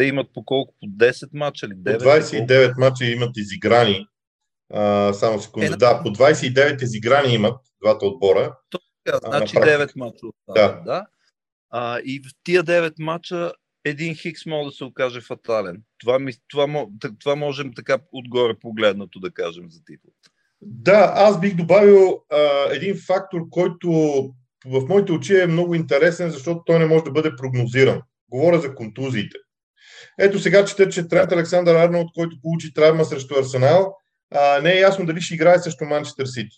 те 0.00 0.04
имат 0.04 0.26
по 0.34 0.44
колко? 0.44 0.74
По 0.80 0.86
10 0.86 1.28
мача 1.32 1.66
или 1.66 1.74
9? 1.74 1.98
По 1.98 2.04
29 2.04 2.66
колко? 2.66 2.80
мача 2.80 3.04
имат 3.04 3.36
изиграни. 3.36 4.06
А, 4.72 5.12
само 5.12 5.40
секунда. 5.40 5.66
Е, 5.66 5.70
да, 5.70 6.02
по 6.02 6.08
29 6.08 6.82
изиграни 6.82 7.34
имат 7.34 7.60
двата 7.82 8.06
отбора. 8.06 8.56
Така, 8.70 9.18
значи 9.28 9.56
а, 9.56 9.60
9 9.60 9.92
мача 9.96 10.26
остават, 10.26 10.84
да. 10.84 10.92
да. 10.92 11.06
А, 11.70 11.98
и 12.04 12.20
в 12.20 12.30
тия 12.44 12.64
9 12.64 12.92
мача 12.98 13.52
един 13.84 14.14
хикс 14.14 14.46
може 14.46 14.66
да 14.66 14.72
се 14.72 14.84
окаже 14.84 15.20
фатален. 15.20 15.82
Това, 15.98 16.18
ми, 16.18 16.32
това, 16.48 16.86
това 17.20 17.36
можем 17.36 17.72
така 17.76 17.98
отгоре 18.12 18.54
погледнато 18.60 19.20
да 19.20 19.30
кажем 19.30 19.70
за 19.70 19.80
титлата. 19.84 20.30
Да, 20.60 21.12
аз 21.16 21.40
бих 21.40 21.56
добавил 21.56 22.22
а, 22.32 22.38
един 22.74 22.96
фактор, 23.06 23.40
който 23.50 23.90
в 24.66 24.88
моите 24.88 25.12
очи 25.12 25.40
е 25.40 25.46
много 25.46 25.74
интересен, 25.74 26.30
защото 26.30 26.62
той 26.66 26.78
не 26.78 26.86
може 26.86 27.04
да 27.04 27.10
бъде 27.10 27.36
прогнозиран. 27.36 28.02
Говоря 28.28 28.60
за 28.60 28.74
контузиите. 28.74 29.36
Ето 30.22 30.38
сега 30.38 30.64
чета, 30.64 30.88
че 30.88 31.08
Трент 31.08 31.32
Александър 31.32 31.74
Арнолд, 31.74 32.08
който 32.14 32.36
получи 32.42 32.74
травма 32.74 33.04
срещу 33.04 33.34
Арсенал, 33.38 33.96
а, 34.34 34.60
не 34.60 34.72
е 34.72 34.80
ясно 34.80 35.06
дали 35.06 35.20
ще 35.20 35.34
играе 35.34 35.58
срещу 35.58 35.84
Манчестър 35.84 36.26
Сити. 36.26 36.56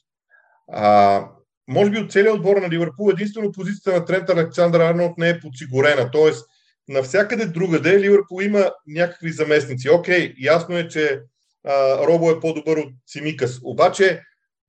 А, 0.73 1.25
може 1.69 1.90
би 1.90 1.99
от 1.99 2.12
целият 2.12 2.35
отбор 2.35 2.57
на 2.57 2.71
Ливърпул 2.71 3.11
единствено 3.11 3.52
позицията 3.52 3.99
на 3.99 4.04
Трент 4.04 4.31
Александър 4.31 4.81
Арнолд 4.81 5.19
не 5.19 5.28
е 5.28 5.40
подсигурена. 5.40 6.11
Тоест, 6.11 6.47
навсякъде 6.88 7.47
другаде 7.47 8.00
Ливърпул 8.00 8.42
има 8.42 8.71
някакви 8.87 9.33
заместници. 9.33 9.90
Окей, 9.90 10.35
ясно 10.40 10.78
е, 10.78 10.88
че 10.88 11.21
а, 11.69 12.07
Робо 12.07 12.31
е 12.31 12.40
по-добър 12.40 12.76
от 12.76 12.92
Симикас. 13.07 13.61
Обаче, 13.64 14.23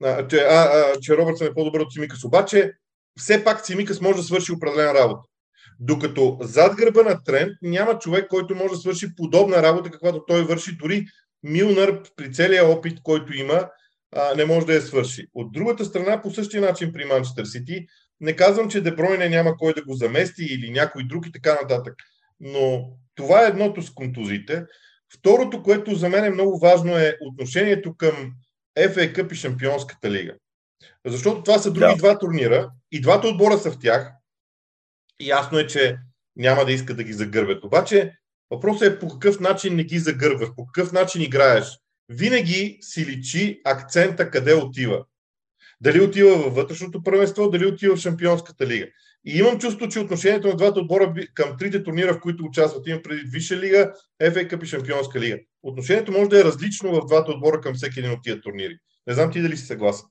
а, 0.04 0.28
че, 0.28 0.38
а, 0.38 0.64
а, 0.64 1.00
че 1.02 1.18
Робъртсън 1.18 1.48
е 1.48 1.54
по-добър 1.54 1.80
от 1.80 1.94
Симикас. 1.94 2.24
Обаче, 2.24 2.72
все 3.20 3.44
пак 3.44 3.66
Симикас 3.66 4.02
може 4.02 4.18
да 4.18 4.24
свърши 4.24 4.52
определена 4.52 4.94
работа. 4.94 5.30
Докато 5.80 6.38
зад 6.42 6.76
гърба 6.76 7.02
на 7.04 7.24
Трент 7.24 7.52
няма 7.62 8.00
човек, 8.00 8.28
който 8.30 8.56
може 8.56 8.70
да 8.70 8.78
свърши 8.78 9.16
подобна 9.16 9.64
работа, 9.64 9.92
каквато 9.92 10.26
той 10.28 10.44
върши. 10.44 10.78
Дори 10.78 11.06
Милнар 11.44 12.02
при 12.16 12.34
целия 12.34 12.68
опит, 12.68 13.00
който 13.04 13.34
има, 13.34 13.70
не 14.38 14.46
може 14.46 14.66
да 14.66 14.74
я 14.74 14.82
свърши. 14.82 15.28
От 15.34 15.52
другата 15.52 15.86
страна, 15.86 16.22
по 16.22 16.32
същия 16.32 16.62
начин 16.62 16.94
при 16.94 17.06
Манчестър 17.06 17.46
Сити, 17.46 17.86
не 18.22 18.36
казвам, 18.36 18.70
че 18.70 18.82
Дебройне 18.82 19.30
няма 19.30 19.58
кой 19.58 19.74
да 19.74 19.84
го 19.84 19.94
замести 19.94 20.44
или 20.44 20.72
някой 20.72 21.04
друг 21.04 21.28
и 21.28 21.32
така 21.32 21.58
нататък. 21.62 21.94
Но 22.40 22.90
това 23.16 23.44
е 23.44 23.48
едното 23.48 23.82
с 23.82 23.90
контузите. 23.90 24.66
Второто, 25.18 25.64
което 25.64 25.96
за 25.96 26.10
мен 26.10 26.26
е 26.26 26.30
много 26.30 26.60
важно 26.60 26.98
е 26.98 27.18
отношението 27.22 27.98
към 27.98 28.32
FA 28.80 29.16
Cup 29.16 29.34
и 29.34 29.36
Шампионската 29.36 30.12
лига. 30.12 30.34
Защото 31.06 31.44
това 31.44 31.60
са 31.60 31.72
други 31.72 31.92
да. 31.92 31.98
два 31.98 32.20
турнира 32.20 32.70
и 32.92 33.02
двата 33.02 33.28
отбора 33.28 33.58
са 33.58 33.72
в 33.72 33.80
тях. 33.80 34.12
Ясно 35.20 35.60
е, 35.60 35.68
че 35.68 35.98
няма 36.36 36.66
да 36.66 36.72
искат 36.72 36.98
да 36.98 37.04
ги 37.04 37.14
загърбят. 37.14 37.64
Обаче 37.64 38.14
въпросът 38.52 38.94
е 38.94 39.00
по 39.00 39.08
какъв 39.08 39.40
начин 39.40 39.76
не 39.76 39.84
ги 39.84 40.00
загърбваш, 40.00 40.50
по 40.56 40.66
какъв 40.66 40.92
начин 40.92 41.22
играеш. 41.22 41.66
Винаги 42.10 42.78
си 42.82 43.06
личи 43.06 43.62
акцента 43.66 44.30
къде 44.30 44.54
отива. 44.54 45.06
Дали 45.82 46.02
отива 46.02 46.38
във 46.38 46.56
вътрешното 46.56 47.04
първенство, 47.04 47.50
дали 47.50 47.66
отива 47.66 47.96
в 47.96 48.00
Шампионската 48.00 48.68
лига. 48.68 48.88
И 49.26 49.38
имам 49.38 49.60
чувство, 49.60 49.88
че 49.88 50.00
отношението 50.00 50.48
на 50.48 50.56
двата 50.56 50.80
отбора 50.80 51.14
към 51.34 51.58
трите 51.58 51.84
турнира, 51.84 52.14
в 52.14 52.20
които 52.20 52.46
участват, 52.46 52.88
имам 52.88 53.02
преди 53.04 53.22
Висша 53.26 53.58
лига, 53.58 53.94
FA 54.24 54.54
Cup 54.54 54.64
и 54.64 54.68
Шампионска 54.68 55.20
лига. 55.20 55.38
Отношението 55.64 56.12
може 56.12 56.30
да 56.30 56.40
е 56.40 56.44
различно 56.44 56.92
в 56.92 57.06
двата 57.06 57.32
отбора 57.32 57.62
към 57.62 57.74
всеки 57.74 58.00
един 58.00 58.12
от 58.12 58.24
тия 58.24 58.42
турнири. 58.42 58.78
Не 59.08 59.14
знам 59.14 59.32
ти 59.32 59.42
дали 59.42 59.58
си 59.58 59.66
съгласен. 59.66 60.06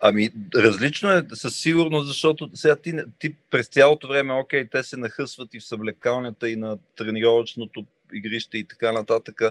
Ами, 0.00 0.30
различно 0.54 1.10
е 1.10 1.22
със 1.34 1.56
сигурност, 1.60 2.06
защото 2.06 2.50
сега 2.54 2.76
ти, 2.76 2.94
ти 3.18 3.34
през 3.50 3.68
цялото 3.68 4.08
време, 4.08 4.32
окей, 4.32 4.68
те 4.68 4.82
се 4.82 4.96
нахъсват 4.96 5.54
и 5.54 5.60
в 5.60 5.64
съблекалнята, 5.64 6.50
и 6.50 6.56
на 6.56 6.78
тренировъчното 6.96 7.86
игрище 8.14 8.58
и 8.58 8.64
така 8.64 8.92
нататък, 8.92 9.42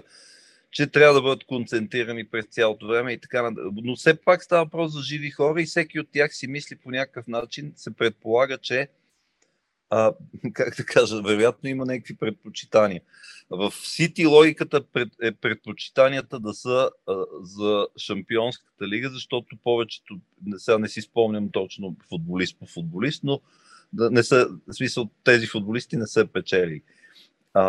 че 0.70 0.86
трябва 0.86 1.14
да 1.14 1.22
бъдат 1.22 1.44
концентрирани 1.44 2.26
през 2.26 2.46
цялото 2.46 2.86
време 2.86 3.12
и 3.12 3.18
така 3.18 3.42
нататък. 3.42 3.72
Но 3.82 3.96
все 3.96 4.14
пак 4.14 4.42
става 4.42 4.64
въпрос 4.64 4.92
за 4.92 5.02
живи 5.02 5.30
хора 5.30 5.62
и 5.62 5.66
всеки 5.66 6.00
от 6.00 6.08
тях 6.12 6.34
си 6.34 6.46
мисли 6.46 6.76
по 6.76 6.90
някакъв 6.90 7.26
начин, 7.26 7.72
се 7.76 7.90
предполага, 7.90 8.58
че 8.58 8.88
а, 9.90 10.12
как 10.52 10.76
да 10.76 10.84
кажа, 10.84 11.22
вероятно 11.22 11.68
има 11.68 11.86
някакви 11.86 12.16
предпочитания. 12.16 13.00
В 13.50 13.72
Сити 13.82 14.26
логиката 14.26 14.82
е 15.22 15.32
предпочитанията 15.32 16.40
да 16.40 16.54
са 16.54 16.90
а, 17.06 17.14
за 17.42 17.86
Шампионската 17.98 18.88
лига, 18.88 19.10
защото 19.10 19.56
повечето, 19.64 20.18
не, 20.46 20.58
сега 20.58 20.78
не 20.78 20.88
си 20.88 21.02
спомням 21.02 21.48
точно 21.52 21.96
футболист 22.08 22.58
по 22.58 22.66
футболист, 22.66 23.24
но 23.24 23.40
да 23.92 24.10
не 24.10 24.22
са, 24.22 24.48
в 24.68 24.74
смисъл 24.74 25.10
тези 25.24 25.46
футболисти 25.46 25.96
не 25.96 26.06
са 26.06 26.26
печели. 26.26 26.82
А, 27.54 27.62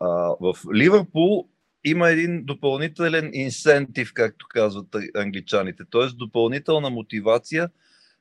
а, 0.00 0.06
в 0.40 0.54
Ливърпул 0.74 1.48
има 1.84 2.10
един 2.10 2.44
допълнителен 2.44 3.30
инсентив, 3.34 4.12
както 4.14 4.46
казват 4.48 4.96
англичаните, 5.14 5.84
т.е. 5.90 6.06
допълнителна 6.16 6.90
мотивация– 6.90 7.70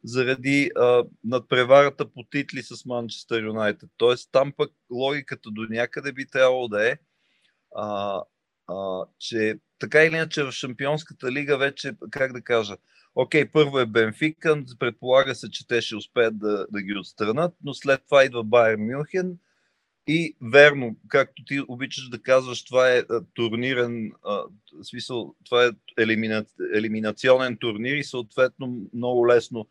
заради 0.07 0.71
а, 0.75 1.03
надпреварата 1.23 2.11
по 2.11 2.23
титли 2.23 2.63
с 2.63 2.85
Манчестър 2.85 3.43
Юнайтед. 3.43 3.89
Тоест 3.97 4.29
там 4.31 4.53
пък 4.57 4.71
логиката 4.91 5.51
до 5.51 5.61
някъде 5.69 6.11
би 6.11 6.27
трябвало 6.27 6.67
да 6.67 6.91
е, 6.91 6.97
а, 7.75 8.21
а, 8.67 9.05
че 9.19 9.59
така 9.79 10.03
или 10.03 10.15
иначе 10.15 10.43
в 10.43 10.51
Шампионската 10.51 11.31
лига 11.31 11.57
вече, 11.57 11.93
как 12.11 12.33
да 12.33 12.41
кажа, 12.41 12.77
окей, 13.15 13.45
първо 13.45 13.79
е 13.79 13.85
Бенфика, 13.85 14.63
предполага 14.79 15.35
се, 15.35 15.49
че 15.49 15.67
те 15.67 15.81
ще 15.81 15.95
успеят 15.95 16.39
да, 16.39 16.67
да 16.71 16.81
ги 16.81 16.97
отстранат, 16.97 17.53
но 17.63 17.73
след 17.73 18.01
това 18.05 18.23
идва 18.23 18.43
Байер 18.43 18.75
Мюнхен 18.75 19.37
и 20.07 20.35
верно, 20.41 20.95
както 21.07 21.45
ти 21.45 21.61
обичаш 21.67 22.09
да 22.09 22.21
казваш, 22.21 22.63
това 22.63 22.91
е 22.91 23.03
турнирен, 23.33 24.11
в 24.23 24.83
смисъл, 24.83 25.35
това 25.45 25.65
е 25.65 25.69
елимина, 25.97 26.45
елиминационен 26.73 27.57
турнир 27.57 27.95
и 27.95 28.03
съответно 28.03 28.89
много 28.93 29.27
лесно 29.27 29.67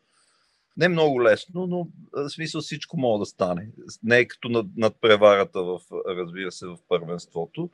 не 0.77 0.87
много 0.87 1.23
лесно, 1.23 1.67
но 1.67 1.87
в 2.13 2.29
смисъл 2.29 2.61
всичко 2.61 2.97
може 2.97 3.19
да 3.19 3.25
стане. 3.25 3.69
Не 4.03 4.17
е 4.17 4.27
като 4.27 4.49
над, 4.49 4.65
надпреварата, 4.77 5.63
в, 5.63 5.79
разбира 6.07 6.51
се, 6.51 6.67
в 6.67 6.77
първенството. 6.89 7.69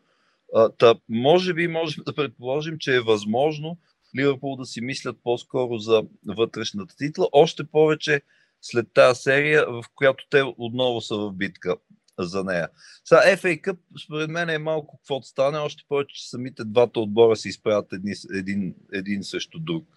Та, 0.77 0.95
може 1.09 1.53
би 1.53 1.67
можем 1.67 2.03
да 2.05 2.15
предположим, 2.15 2.77
че 2.77 2.95
е 2.95 3.01
възможно 3.01 3.77
Ливърпул 4.17 4.55
да 4.55 4.65
си 4.65 4.81
мислят 4.81 5.17
по-скоро 5.23 5.77
за 5.77 6.03
вътрешната 6.27 6.95
титла, 6.95 7.27
още 7.31 7.63
повече 7.63 8.21
след 8.61 8.93
тази 8.93 9.21
серия, 9.21 9.65
в 9.67 9.83
която 9.95 10.27
те 10.29 10.43
отново 10.57 11.01
са 11.01 11.17
в 11.17 11.31
битка 11.33 11.75
за 12.19 12.43
нея. 12.43 12.69
Сега 13.05 13.21
FA 13.21 13.61
Cup, 13.61 13.77
според 14.05 14.29
мен 14.29 14.49
е 14.49 14.57
малко 14.57 14.97
какво 14.97 15.21
стане, 15.21 15.57
още 15.57 15.83
повече, 15.89 16.15
че 16.15 16.29
самите 16.29 16.63
двата 16.65 16.99
отбора 16.99 17.35
се 17.35 17.49
изправят 17.49 17.93
един, 17.93 18.13
един, 18.33 18.75
един 18.93 19.23
срещу 19.23 19.59
друг. 19.59 19.87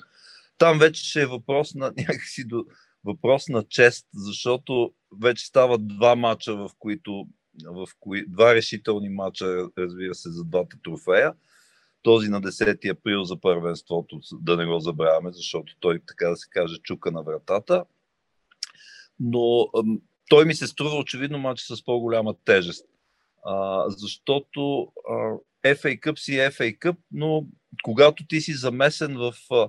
Там 0.59 0.79
вече 0.79 1.05
ще 1.05 1.23
е 1.23 1.27
въпрос 1.27 1.75
на 1.75 1.93
някакси 1.97 2.45
до, 2.45 2.65
въпрос 3.07 3.49
на 3.49 3.65
чест, 3.65 4.07
защото 4.15 4.93
вече 5.23 5.47
стават 5.47 5.89
два 5.89 6.17
мача, 6.17 6.57
в 6.57 6.71
които, 6.79 7.27
в 7.65 7.87
кои, 8.01 8.27
два 8.29 8.55
решителни 8.55 9.09
мача, 9.09 9.69
разбира 9.79 10.15
се, 10.15 10.31
за 10.31 10.45
двата 10.45 10.77
трофея. 10.85 11.35
Този 12.03 12.29
на 12.29 12.43
10 12.43 12.91
април 12.91 13.25
за 13.25 13.41
първенството, 13.41 14.21
да 14.33 14.57
не 14.57 14.67
го 14.67 14.81
забравяме, 14.81 15.33
защото 15.33 15.77
той, 15.81 16.01
така 16.07 16.29
да 16.29 16.37
се 16.37 16.49
каже, 16.51 16.79
чука 16.83 17.11
на 17.11 17.23
вратата. 17.23 17.85
Но 19.21 19.71
той 20.29 20.45
ми 20.45 20.55
се 20.55 20.67
струва 20.67 20.97
очевидно 20.97 21.39
матч 21.39 21.61
с 21.61 21.85
по-голяма 21.85 22.35
тежест. 22.45 22.87
А, 23.45 23.85
защото 23.89 24.93
а, 25.11 25.15
FA 25.75 26.01
Cup 26.01 26.19
си 26.19 26.39
е 26.39 26.51
FA 26.51 26.79
Cup, 26.79 26.97
но 27.13 27.47
когато 27.83 28.27
ти 28.27 28.41
си 28.41 28.53
замесен 28.53 29.17
в, 29.17 29.35
а, 29.51 29.69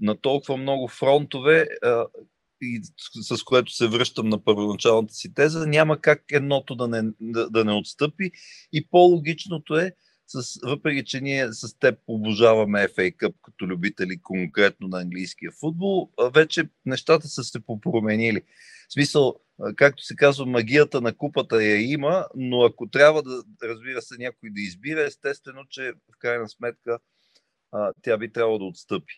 на 0.00 0.16
толкова 0.16 0.56
много 0.56 0.88
фронтове, 0.88 1.68
а, 1.82 2.06
и 2.62 2.80
с 3.22 3.42
което 3.42 3.72
се 3.72 3.88
връщам 3.88 4.28
на 4.28 4.44
първоначалната 4.44 5.14
си 5.14 5.34
теза, 5.34 5.66
няма 5.66 6.00
как 6.00 6.24
едното 6.32 6.74
да 6.74 6.88
не, 6.88 7.02
да, 7.20 7.50
да 7.50 7.64
не 7.64 7.72
отстъпи. 7.72 8.30
И 8.72 8.88
по-логичното 8.88 9.76
е, 9.76 9.92
с, 10.26 10.60
въпреки 10.64 11.04
че 11.04 11.20
ние 11.20 11.52
с 11.52 11.78
теб 11.78 11.98
обожаваме 12.06 12.88
FA 12.88 13.16
Cup 13.16 13.34
като 13.42 13.66
любители 13.66 14.20
конкретно 14.22 14.88
на 14.88 15.00
английския 15.00 15.52
футбол, 15.60 16.10
вече 16.34 16.68
нещата 16.86 17.28
са 17.28 17.44
се 17.44 17.60
попроменили. 17.66 18.42
В 18.88 18.92
смисъл, 18.92 19.34
както 19.76 20.02
се 20.02 20.16
казва, 20.16 20.46
магията 20.46 21.00
на 21.00 21.16
купата 21.16 21.64
я 21.64 21.92
има, 21.92 22.26
но 22.34 22.62
ако 22.62 22.88
трябва 22.90 23.22
да, 23.22 23.42
разбира 23.62 24.02
се, 24.02 24.14
някой 24.18 24.50
да 24.50 24.60
избира, 24.60 25.04
естествено, 25.04 25.64
че 25.70 25.92
в 25.92 26.18
крайна 26.18 26.48
сметка 26.48 26.98
тя 28.02 28.18
би 28.18 28.32
трябвало 28.32 28.58
да 28.58 28.64
отстъпи. 28.64 29.14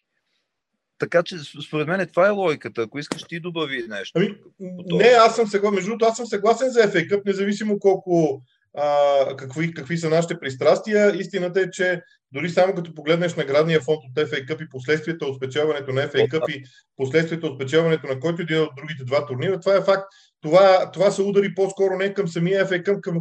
Така 1.01 1.23
че, 1.23 1.37
според 1.67 1.89
мен, 1.89 2.07
това 2.07 2.27
е 2.27 2.31
логиката. 2.31 2.83
Ако 2.83 2.99
искаш 2.99 3.23
ти 3.23 3.41
добави 3.41 3.85
нещо. 3.89 4.19
Ами, 4.19 4.35
не, 4.87 5.05
аз 5.05 5.37
съм 5.37 5.47
съгласен. 5.47 5.75
Между 5.75 5.91
другото, 5.91 6.05
аз 6.05 6.17
съм 6.17 6.27
съгласен 6.27 6.71
за 6.71 6.81
FA 6.81 7.11
Cup, 7.11 7.27
независимо 7.27 7.79
колко 7.79 8.43
а, 8.75 9.37
какви, 9.37 9.75
какви 9.75 9.99
са 9.99 10.11
нашите 10.11 10.39
пристрастия. 10.39 11.17
Истината 11.17 11.61
е, 11.61 11.71
че 11.71 12.03
дори 12.33 12.51
само 12.51 12.75
като 12.75 12.95
погледнеш 12.95 13.35
наградния 13.35 13.81
фонд 13.81 13.99
от 13.99 14.29
FA 14.29 14.49
Cup 14.49 14.65
и 14.65 14.69
последствията 14.69 15.27
от 15.27 15.37
спечелването 15.37 15.93
на 15.93 16.03
FA 16.03 16.29
Cup 16.29 16.57
и 16.57 16.65
последствията 16.97 17.47
от 17.47 17.57
спечелването 17.57 18.07
на 18.07 18.21
който 18.21 18.43
един 18.43 18.61
от 18.61 18.71
другите 18.77 19.05
два 19.05 19.27
турнира, 19.27 19.61
това 19.61 19.77
е 19.77 19.83
факт. 19.83 20.05
Това, 20.43 20.91
това 20.93 21.11
се 21.11 21.23
удари 21.23 21.55
по-скоро 21.55 21.97
не 21.97 22.15
към 22.15 22.29
самия 22.29 22.67
FA 22.67 22.83
Cup, 22.83 23.01
към, 23.01 23.15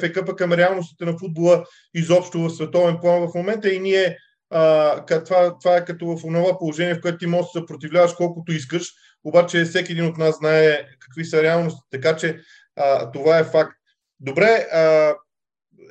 FA 0.00 0.14
Cup, 0.14 0.32
а 0.32 0.36
към 0.36 0.52
реалностите 0.52 1.04
на 1.04 1.18
футбола 1.18 1.64
изобщо 1.94 2.38
в 2.38 2.50
световен 2.50 2.96
план 3.00 3.28
в 3.28 3.34
момента 3.34 3.72
и 3.72 3.80
ние 3.80 4.16
а, 4.50 5.04
това, 5.24 5.58
това 5.58 5.76
е 5.76 5.84
като 5.84 6.06
в 6.06 6.24
онова 6.24 6.58
положение, 6.58 6.94
в 6.94 7.00
което 7.00 7.18
ти 7.18 7.26
можеш 7.26 7.52
да 7.54 7.60
съпротивляваш 7.60 8.12
колкото 8.12 8.52
искаш, 8.52 8.92
обаче 9.24 9.64
всеки 9.64 9.92
един 9.92 10.06
от 10.06 10.18
нас 10.18 10.38
знае 10.38 10.86
какви 11.00 11.24
са 11.24 11.42
реалности, 11.42 11.80
така 11.90 12.16
че 12.16 12.40
а, 12.76 13.10
това 13.10 13.38
е 13.38 13.44
факт. 13.44 13.76
Добре, 14.20 14.68
а, 14.72 15.14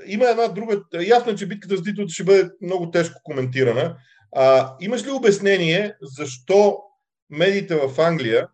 има 0.06 0.26
една 0.26 0.48
друга. 0.48 0.82
Ясно 1.02 1.32
е, 1.32 1.36
че 1.36 1.48
битката 1.48 1.78
с 1.78 1.84
титлата 1.84 2.13
ще 2.13 2.24
бъде 2.24 2.50
много 2.62 2.91
тежко 2.91 3.22
коментирана. 3.24 3.98
А, 4.36 4.76
имаш 4.80 5.06
ли 5.06 5.12
обяснение 5.12 5.95
защо 6.02 6.82
медиите 7.30 7.76
в 7.76 8.02
Англия 8.02 8.48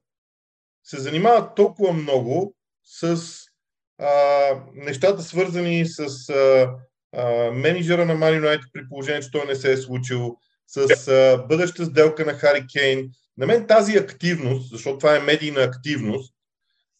се 0.83 0.99
занимават 0.99 1.55
толкова 1.55 1.93
много 1.93 2.55
с 2.83 3.19
а, 3.99 4.09
нещата, 4.73 5.21
свързани 5.21 5.85
с 5.85 6.29
менеджера 7.53 8.05
на 8.05 8.15
Man 8.15 8.41
United 8.41 8.69
при 8.73 8.89
положение, 8.89 9.21
че 9.21 9.31
той 9.31 9.45
не 9.45 9.55
се 9.55 9.71
е 9.71 9.77
случил, 9.77 10.37
с 10.67 11.07
а, 11.07 11.45
бъдеща 11.47 11.85
сделка 11.85 12.25
на 12.25 12.33
Хари 12.33 12.65
Кейн. 12.73 13.09
На 13.37 13.45
мен 13.45 13.67
тази 13.67 13.97
активност, 13.97 14.71
защото 14.71 14.97
това 14.97 15.15
е 15.15 15.19
медийна 15.19 15.61
активност, 15.61 16.33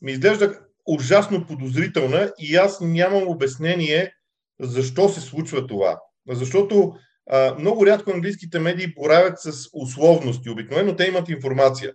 ми 0.02 0.12
изглежда 0.12 0.60
ужасно 0.86 1.48
подозрителна 1.48 2.32
и 2.40 2.56
аз 2.56 2.82
нямам 2.82 3.28
обяснение 3.28 4.14
защо 4.60 5.10
се 5.10 5.22
случва 5.22 5.68
това. 5.68 6.00
Защото 6.30 6.94
а, 7.30 7.56
много 7.60 7.86
рядко 7.86 8.12
английските 8.12 8.60
медии 8.60 8.94
боравят 8.94 9.40
с 9.40 9.70
условности. 9.74 10.50
Обикновено 10.50 10.96
те 10.96 11.08
имат 11.08 11.30
информация. 11.30 11.94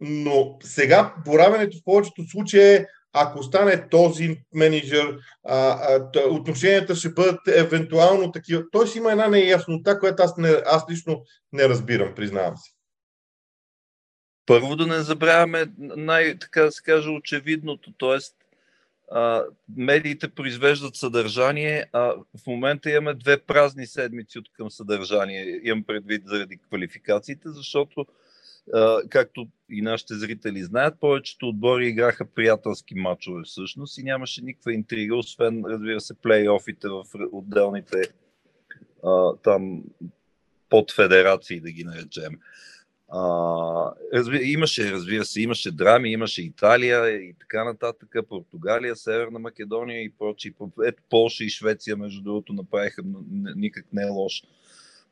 Но 0.00 0.58
сега 0.62 1.14
боравенето 1.24 1.76
в 1.76 1.84
повечето 1.84 2.30
случаи 2.30 2.60
е 2.60 2.86
ако 3.26 3.42
стане 3.42 3.88
този 3.88 4.36
менеджер, 4.54 5.18
а, 5.44 5.56
а, 5.56 6.28
отношенията 6.30 6.94
ще 6.94 7.08
бъдат 7.08 7.40
евентуално 7.48 8.32
такива. 8.32 8.62
Тоест 8.72 8.96
има 8.96 9.10
една 9.10 9.28
неяснота, 9.28 9.98
която 9.98 10.22
аз, 10.22 10.36
не, 10.36 10.48
аз 10.66 10.84
лично 10.90 11.22
не 11.52 11.68
разбирам, 11.68 12.14
признавам 12.14 12.56
си. 12.56 12.74
Първо 14.46 14.76
да 14.76 14.86
не 14.86 15.00
забравяме 15.00 15.66
най, 15.78 16.38
така 16.38 16.62
да 16.62 16.72
се 16.72 16.82
каже, 16.82 17.10
очевидното, 17.10 17.92
т.е. 17.98 18.18
медиите 19.76 20.28
произвеждат 20.28 20.96
съдържание, 20.96 21.86
а 21.92 22.14
в 22.42 22.46
момента 22.46 22.90
имаме 22.90 23.14
две 23.14 23.38
празни 23.38 23.86
седмици 23.86 24.38
от 24.38 24.52
към 24.52 24.70
съдържание. 24.70 25.60
Имам 25.62 25.84
предвид 25.84 26.22
заради 26.26 26.58
квалификациите, 26.68 27.48
защото 27.50 28.06
както 29.08 29.48
и 29.70 29.82
нашите 29.82 30.14
зрители 30.14 30.64
знаят, 30.64 31.00
повечето 31.00 31.48
отбори 31.48 31.88
играха 31.88 32.24
приятелски 32.24 32.94
матчове 32.94 33.42
всъщност 33.44 33.98
и 33.98 34.02
нямаше 34.02 34.44
никаква 34.44 34.74
интрига, 34.74 35.16
освен, 35.16 35.64
разбира 35.66 36.00
се, 36.00 36.14
плейофите 36.14 36.88
в 36.88 37.04
отделните 37.32 38.02
а, 39.04 39.36
там 39.36 39.82
подфедерации, 40.70 41.60
да 41.60 41.70
ги 41.70 41.84
наречем. 41.84 42.38
А, 43.08 43.20
разби, 44.14 44.36
имаше, 44.36 44.92
разбира 44.92 45.24
се, 45.24 45.40
имаше 45.40 45.70
драми, 45.70 46.12
имаше 46.12 46.42
Италия 46.42 47.08
и 47.08 47.34
така 47.40 47.64
нататък, 47.64 48.16
Португалия, 48.28 48.96
Северна 48.96 49.38
Македония 49.38 50.02
и 50.02 50.12
прочие. 50.18 50.52
Ето 50.86 51.02
Полша 51.10 51.44
и 51.44 51.50
Швеция, 51.50 51.96
между 51.96 52.22
другото, 52.22 52.52
направиха 52.52 53.02
никак 53.56 53.84
не 53.92 54.02
е 54.02 54.08
лош 54.08 54.42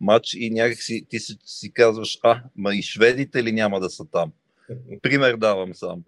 матч 0.01 0.35
и 0.35 0.51
някакси 0.51 1.07
ти 1.09 1.19
си, 1.19 1.39
си 1.45 1.73
казваш, 1.73 2.19
а, 2.23 2.43
ма 2.57 2.75
и 2.75 2.83
шведите 2.83 3.45
ли 3.45 3.53
няма 3.53 3.81
да 3.81 3.91
са 3.91 4.05
там? 4.05 4.33
Пример 5.03 5.37
давам 5.37 5.75
само. 5.75 6.03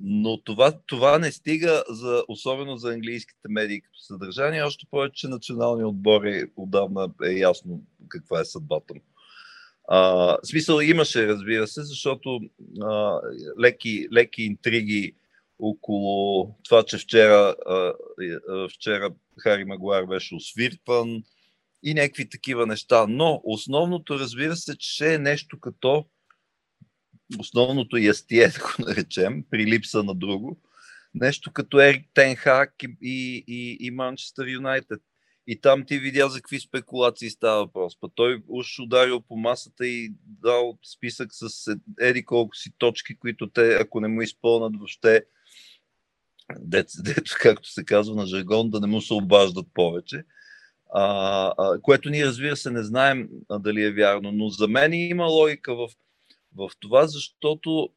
Но 0.00 0.40
това, 0.40 0.72
това 0.86 1.18
не 1.18 1.32
стига, 1.32 1.84
за, 1.88 2.24
особено 2.28 2.76
за 2.76 2.92
английските 2.92 3.48
медии 3.48 3.80
като 3.80 3.98
съдържание, 3.98 4.62
още 4.62 4.86
повече, 4.90 5.14
че 5.14 5.28
националният 5.28 5.88
отбор 5.88 6.24
е 6.24 6.44
отдавна 6.56 7.08
е 7.24 7.32
ясно 7.32 7.82
каква 8.08 8.40
е 8.40 8.44
съдбата 8.44 8.94
му. 8.94 9.00
А, 9.88 10.36
смисъл 10.44 10.80
имаше, 10.80 11.26
разбира 11.26 11.66
се, 11.66 11.82
защото 11.82 12.40
а, 12.82 13.20
леки, 13.60 14.08
леки 14.12 14.42
интриги 14.42 15.12
около 15.58 16.54
това, 16.64 16.82
че 16.82 16.98
вчера, 16.98 17.54
а, 17.66 17.92
вчера 18.74 19.10
Хари 19.38 19.64
Магуар 19.64 20.06
беше 20.06 20.34
освиртван, 20.34 21.22
и 21.84 21.94
някакви 21.94 22.28
такива 22.28 22.66
неща. 22.66 23.06
Но 23.08 23.40
основното, 23.44 24.18
разбира 24.18 24.56
се, 24.56 24.76
че 24.78 25.14
е 25.14 25.18
нещо 25.18 25.60
като 25.60 26.06
основното 27.38 27.96
ястие, 27.96 28.48
да 28.48 28.58
го 28.58 28.88
наречем, 28.88 29.44
при 29.50 29.66
липса 29.66 30.02
на 30.02 30.14
друго, 30.14 30.60
нещо 31.14 31.52
като 31.52 31.80
Ерик 31.80 32.06
Тенхак 32.14 32.74
и, 33.02 33.90
Манчестър 33.92 34.46
Юнайтед. 34.46 35.00
И 35.46 35.60
там 35.60 35.84
ти 35.86 35.98
видя 35.98 36.28
за 36.28 36.38
какви 36.38 36.60
спекулации 36.60 37.30
става 37.30 37.64
въпрос. 37.64 38.00
Па 38.00 38.08
той 38.14 38.42
уж 38.48 38.78
ударил 38.78 39.20
по 39.20 39.36
масата 39.36 39.86
и 39.86 40.12
дал 40.24 40.78
списък 40.94 41.28
с 41.32 41.76
еди 42.00 42.24
колко 42.24 42.56
си 42.56 42.70
точки, 42.78 43.16
които 43.16 43.50
те, 43.50 43.74
ако 43.74 44.00
не 44.00 44.08
му 44.08 44.22
изпълнат 44.22 44.76
въобще, 44.76 45.24
дето, 46.58 46.92
дето 47.02 47.36
както 47.40 47.70
се 47.70 47.84
казва 47.84 48.14
на 48.14 48.26
жаргон, 48.26 48.70
да 48.70 48.80
не 48.80 48.86
му 48.86 49.00
се 49.00 49.14
обаждат 49.14 49.66
повече. 49.74 50.24
А, 50.96 51.54
а, 51.58 51.80
което 51.80 52.10
ние 52.10 52.26
разбира 52.26 52.56
се 52.56 52.70
не 52.70 52.82
знаем 52.82 53.28
а, 53.48 53.58
дали 53.58 53.82
е 53.82 53.92
вярно, 53.92 54.32
но 54.32 54.48
за 54.48 54.68
мен 54.68 54.92
има 54.92 55.24
логика 55.24 55.74
в, 55.74 55.88
в 56.56 56.70
това, 56.80 57.06
защото 57.06 57.88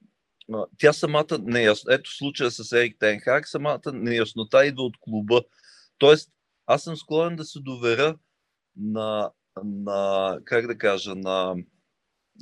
а, 0.54 0.66
тя 0.78 0.94
самата 0.94 1.40
неясно, 1.40 1.92
ето 1.92 2.16
случая 2.16 2.52
с 2.52 2.72
Ерик 2.72 2.96
Тенхак, 3.00 3.48
самата 3.48 3.92
неяснота 3.94 4.66
идва 4.66 4.84
от 4.84 4.94
клуба. 5.00 5.42
Тоест, 5.98 6.32
аз 6.66 6.84
съм 6.84 6.98
склонен 6.98 7.36
да 7.36 7.46
се 7.46 7.60
доверя 7.60 8.18
на, 8.76 9.32
на 9.64 10.40
как 10.46 10.68
да 10.68 10.78
кажа, 10.78 11.16
на, 11.16 11.56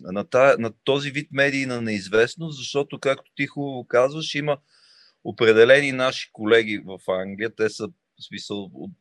на, 0.02 0.24
та, 0.24 0.56
на 0.60 0.74
този 0.84 1.12
вид 1.12 1.30
медии 1.32 1.65
на 1.65 1.82
неизвестност, 1.82 2.58
защото, 2.58 3.00
както 3.00 3.32
ти 3.36 3.48
хубаво 3.48 3.88
казваш, 3.88 4.36
има 4.36 4.58
определени 5.24 5.91
наши 5.91 6.30
колеги 6.34 6.84
в 6.86 7.00
Англия, 7.08 7.56
те 7.56 7.70
са 7.70 7.88
в 7.88 8.24
смисъл 8.28 8.70
от 8.74 8.91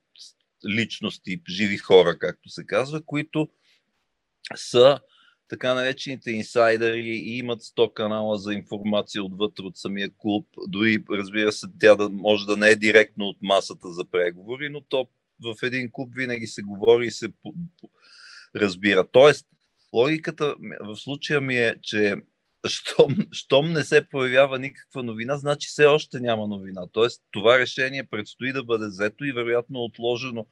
личности, 0.69 1.43
живи 1.49 1.77
хора, 1.77 2.19
както 2.19 2.49
се 2.49 2.67
казва, 2.67 3.03
които 3.03 3.49
са 4.55 5.01
така 5.49 5.75
наречените 5.75 6.31
инсайдери 6.31 7.09
и 7.09 7.39
имат 7.39 7.61
100 7.61 7.93
канала 7.93 8.39
за 8.39 8.55
информация 8.55 9.25
отвътре 9.25 9.65
от 9.65 9.77
самия 9.77 10.11
клуб. 10.17 10.47
Дори, 10.69 11.05
разбира 11.11 11.53
се, 11.53 11.67
тя 11.81 11.95
да, 11.95 12.09
може 12.09 12.47
да 12.47 12.57
не 12.57 12.69
е 12.69 12.77
директно 12.77 13.25
от 13.25 13.37
масата 13.43 13.93
за 13.93 14.05
преговори, 14.05 14.69
но 14.69 14.81
то 14.81 15.09
в 15.41 15.55
един 15.63 15.91
клуб 15.93 16.13
винаги 16.17 16.47
се 16.47 16.63
говори 16.63 17.07
и 17.07 17.11
се 17.11 17.29
разбира. 18.57 19.07
Тоест, 19.13 19.47
логиката 19.93 20.55
в 20.81 20.97
случая 20.97 21.41
ми 21.41 21.57
е, 21.57 21.75
че 21.83 22.17
щом, 22.69 23.17
щом 23.33 23.73
не 23.73 23.85
се 23.85 24.09
появява 24.09 24.59
никаква 24.59 25.03
новина, 25.03 25.37
значи 25.37 25.69
все 25.69 25.87
още 25.87 26.21
няма 26.21 26.47
новина. 26.47 26.87
Тоест, 26.93 27.23
това 27.31 27.59
решение 27.59 28.05
предстои 28.05 28.53
да 28.53 28.65
бъде 28.65 28.87
взето 28.87 29.25
и 29.25 29.33
вероятно 29.33 29.85
отложено 29.85 30.47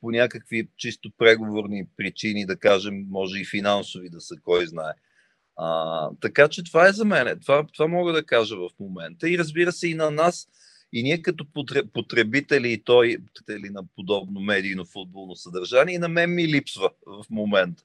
по 0.00 0.10
някакви 0.10 0.68
чисто 0.76 1.10
преговорни 1.18 1.86
причини, 1.96 2.46
да 2.46 2.56
кажем, 2.56 3.04
може 3.08 3.40
и 3.40 3.44
финансови 3.44 4.10
да 4.10 4.20
са, 4.20 4.34
кой 4.42 4.66
знае. 4.66 4.92
А, 5.56 6.10
така 6.20 6.48
че 6.48 6.64
това 6.64 6.88
е 6.88 6.92
за 6.92 7.04
мен. 7.04 7.40
Това, 7.40 7.66
това 7.74 7.88
мога 7.88 8.12
да 8.12 8.24
кажа 8.24 8.56
в 8.56 8.68
момента. 8.80 9.30
И 9.30 9.38
разбира 9.38 9.72
се, 9.72 9.88
и 9.88 9.94
на 9.94 10.10
нас, 10.10 10.48
и 10.92 11.02
ние 11.02 11.22
като 11.22 11.46
потребители 11.92 12.72
и 12.72 12.84
той 12.84 13.16
на 13.48 13.84
подобно 13.96 14.40
медийно 14.40 14.84
футболно 14.84 15.36
съдържание, 15.36 15.94
и 15.94 15.98
на 15.98 16.08
мен 16.08 16.34
ми 16.34 16.48
липсва 16.48 16.90
в 17.06 17.24
момента. 17.30 17.82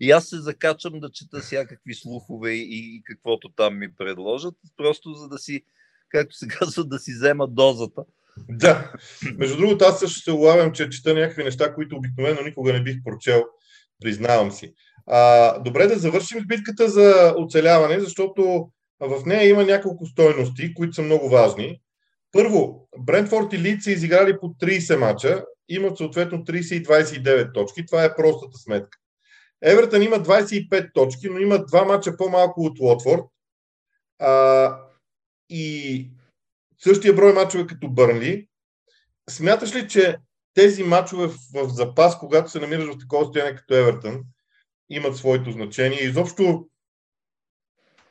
И 0.00 0.10
аз 0.10 0.24
се 0.24 0.40
закачам 0.40 1.00
да 1.00 1.10
чета 1.10 1.40
всякакви 1.40 1.94
слухове 1.94 2.52
и, 2.52 2.96
и 2.96 3.02
каквото 3.04 3.48
там 3.48 3.78
ми 3.78 3.94
предложат, 3.94 4.54
просто 4.76 5.14
за 5.14 5.28
да 5.28 5.38
си, 5.38 5.62
както 6.08 6.36
се 6.36 6.48
казва, 6.58 6.84
да 6.84 6.98
си 6.98 7.12
взема 7.12 7.48
дозата. 7.48 8.04
Да. 8.48 8.92
Между 9.36 9.56
другото, 9.56 9.84
аз 9.84 10.00
също 10.00 10.20
се 10.20 10.32
улавям, 10.32 10.72
че 10.72 10.90
чета 10.90 11.14
някакви 11.14 11.44
неща, 11.44 11.74
които 11.74 11.96
обикновено 11.96 12.42
никога 12.42 12.72
не 12.72 12.82
бих 12.82 12.96
прочел. 13.04 13.44
Признавам 14.02 14.50
си. 14.50 14.74
А, 15.06 15.58
добре 15.58 15.86
да 15.86 15.98
завършим 15.98 16.40
с 16.40 16.46
битката 16.46 16.88
за 16.88 17.34
оцеляване, 17.36 18.00
защото 18.00 18.68
в 19.00 19.22
нея 19.26 19.48
има 19.48 19.64
няколко 19.64 20.06
стойности, 20.06 20.74
които 20.74 20.94
са 20.94 21.02
много 21.02 21.28
важни. 21.28 21.80
Първо, 22.32 22.88
Брентфорд 22.98 23.52
и 23.52 23.58
Лид 23.58 23.82
са 23.82 23.90
изиграли 23.90 24.38
по 24.40 24.46
30 24.46 24.96
мача, 24.96 25.44
имат 25.68 25.96
съответно 25.96 26.38
30 26.38 26.74
и 26.74 26.82
29 26.82 27.54
точки. 27.54 27.86
Това 27.86 28.04
е 28.04 28.16
простата 28.16 28.58
сметка. 28.58 28.98
Евертън 29.62 30.02
има 30.02 30.16
25 30.16 30.92
точки, 30.94 31.28
но 31.28 31.38
има 31.38 31.64
два 31.64 31.84
мача 31.84 32.16
по-малко 32.16 32.60
от 32.60 32.78
Лотфорд. 32.80 33.24
А, 34.18 34.76
и 35.48 36.10
същия 36.78 37.14
брой 37.14 37.32
мачове 37.32 37.66
като 37.66 37.88
Бърнли. 37.88 38.48
Смяташ 39.30 39.74
ли, 39.74 39.88
че 39.88 40.16
тези 40.54 40.82
мачове 40.82 41.26
в, 41.26 41.36
в 41.54 41.68
запас, 41.68 42.18
когато 42.18 42.50
се 42.50 42.60
намираш 42.60 42.94
в 42.94 42.98
такова 42.98 43.24
състояние 43.24 43.54
като 43.54 43.74
Евертън, 43.74 44.22
имат 44.90 45.16
своето 45.16 45.52
значение? 45.52 46.02
Изобщо, 46.02 46.68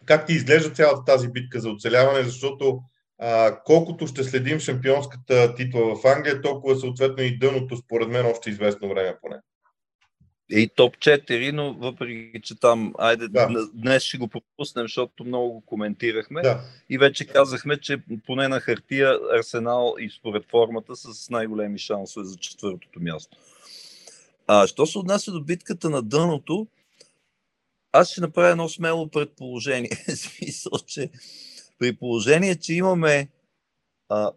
как 0.05 0.27
ти 0.27 0.33
изглежда 0.33 0.73
цялата 0.73 1.03
тази 1.05 1.31
битка 1.31 1.59
за 1.59 1.69
оцеляване, 1.69 2.23
защото 2.23 2.81
а, 3.19 3.61
колкото 3.63 4.07
ще 4.07 4.23
следим 4.23 4.59
шампионската 4.59 5.55
титла 5.55 5.95
в 5.95 6.05
Англия, 6.05 6.41
толкова 6.41 6.79
съответно 6.79 7.23
и 7.23 7.37
дъното, 7.37 7.77
според 7.77 8.09
мен, 8.09 8.25
още 8.25 8.49
известно 8.49 8.89
време 8.89 9.17
поне 9.21 9.37
и 10.51 10.69
топ 10.75 10.97
4, 10.97 11.51
но 11.51 11.73
въпреки, 11.73 12.41
че 12.41 12.59
там, 12.59 12.93
айде, 12.97 13.27
да. 13.27 13.67
днес 13.73 14.03
ще 14.03 14.17
го 14.17 14.27
пропуснем, 14.27 14.83
защото 14.83 15.23
много 15.23 15.53
го 15.53 15.61
коментирахме. 15.61 16.41
Да. 16.41 16.61
И 16.89 16.97
вече 16.97 17.27
казахме, 17.27 17.79
че 17.79 17.97
поне 18.25 18.47
на 18.47 18.59
хартия 18.59 19.19
Арсенал 19.37 19.95
и 19.99 20.09
според 20.09 20.45
формата 20.51 20.95
са 20.95 21.13
с 21.13 21.29
най-големи 21.29 21.79
шансове 21.79 22.25
за 22.25 22.35
четвъртото 22.37 22.99
място. 22.99 23.37
А, 24.47 24.67
що 24.67 24.85
се 24.85 24.97
отнася 24.97 25.31
до 25.31 25.41
битката 25.41 25.89
на 25.89 26.01
дъното, 26.01 26.67
аз 27.91 28.11
ще 28.11 28.21
направя 28.21 28.49
едно 28.49 28.69
смело 28.69 29.07
предположение. 29.07 29.91
смисъл, 30.15 30.71
че 30.87 31.09
при 31.79 31.95
положение, 31.95 32.55
че 32.55 32.73
имаме 32.73 33.27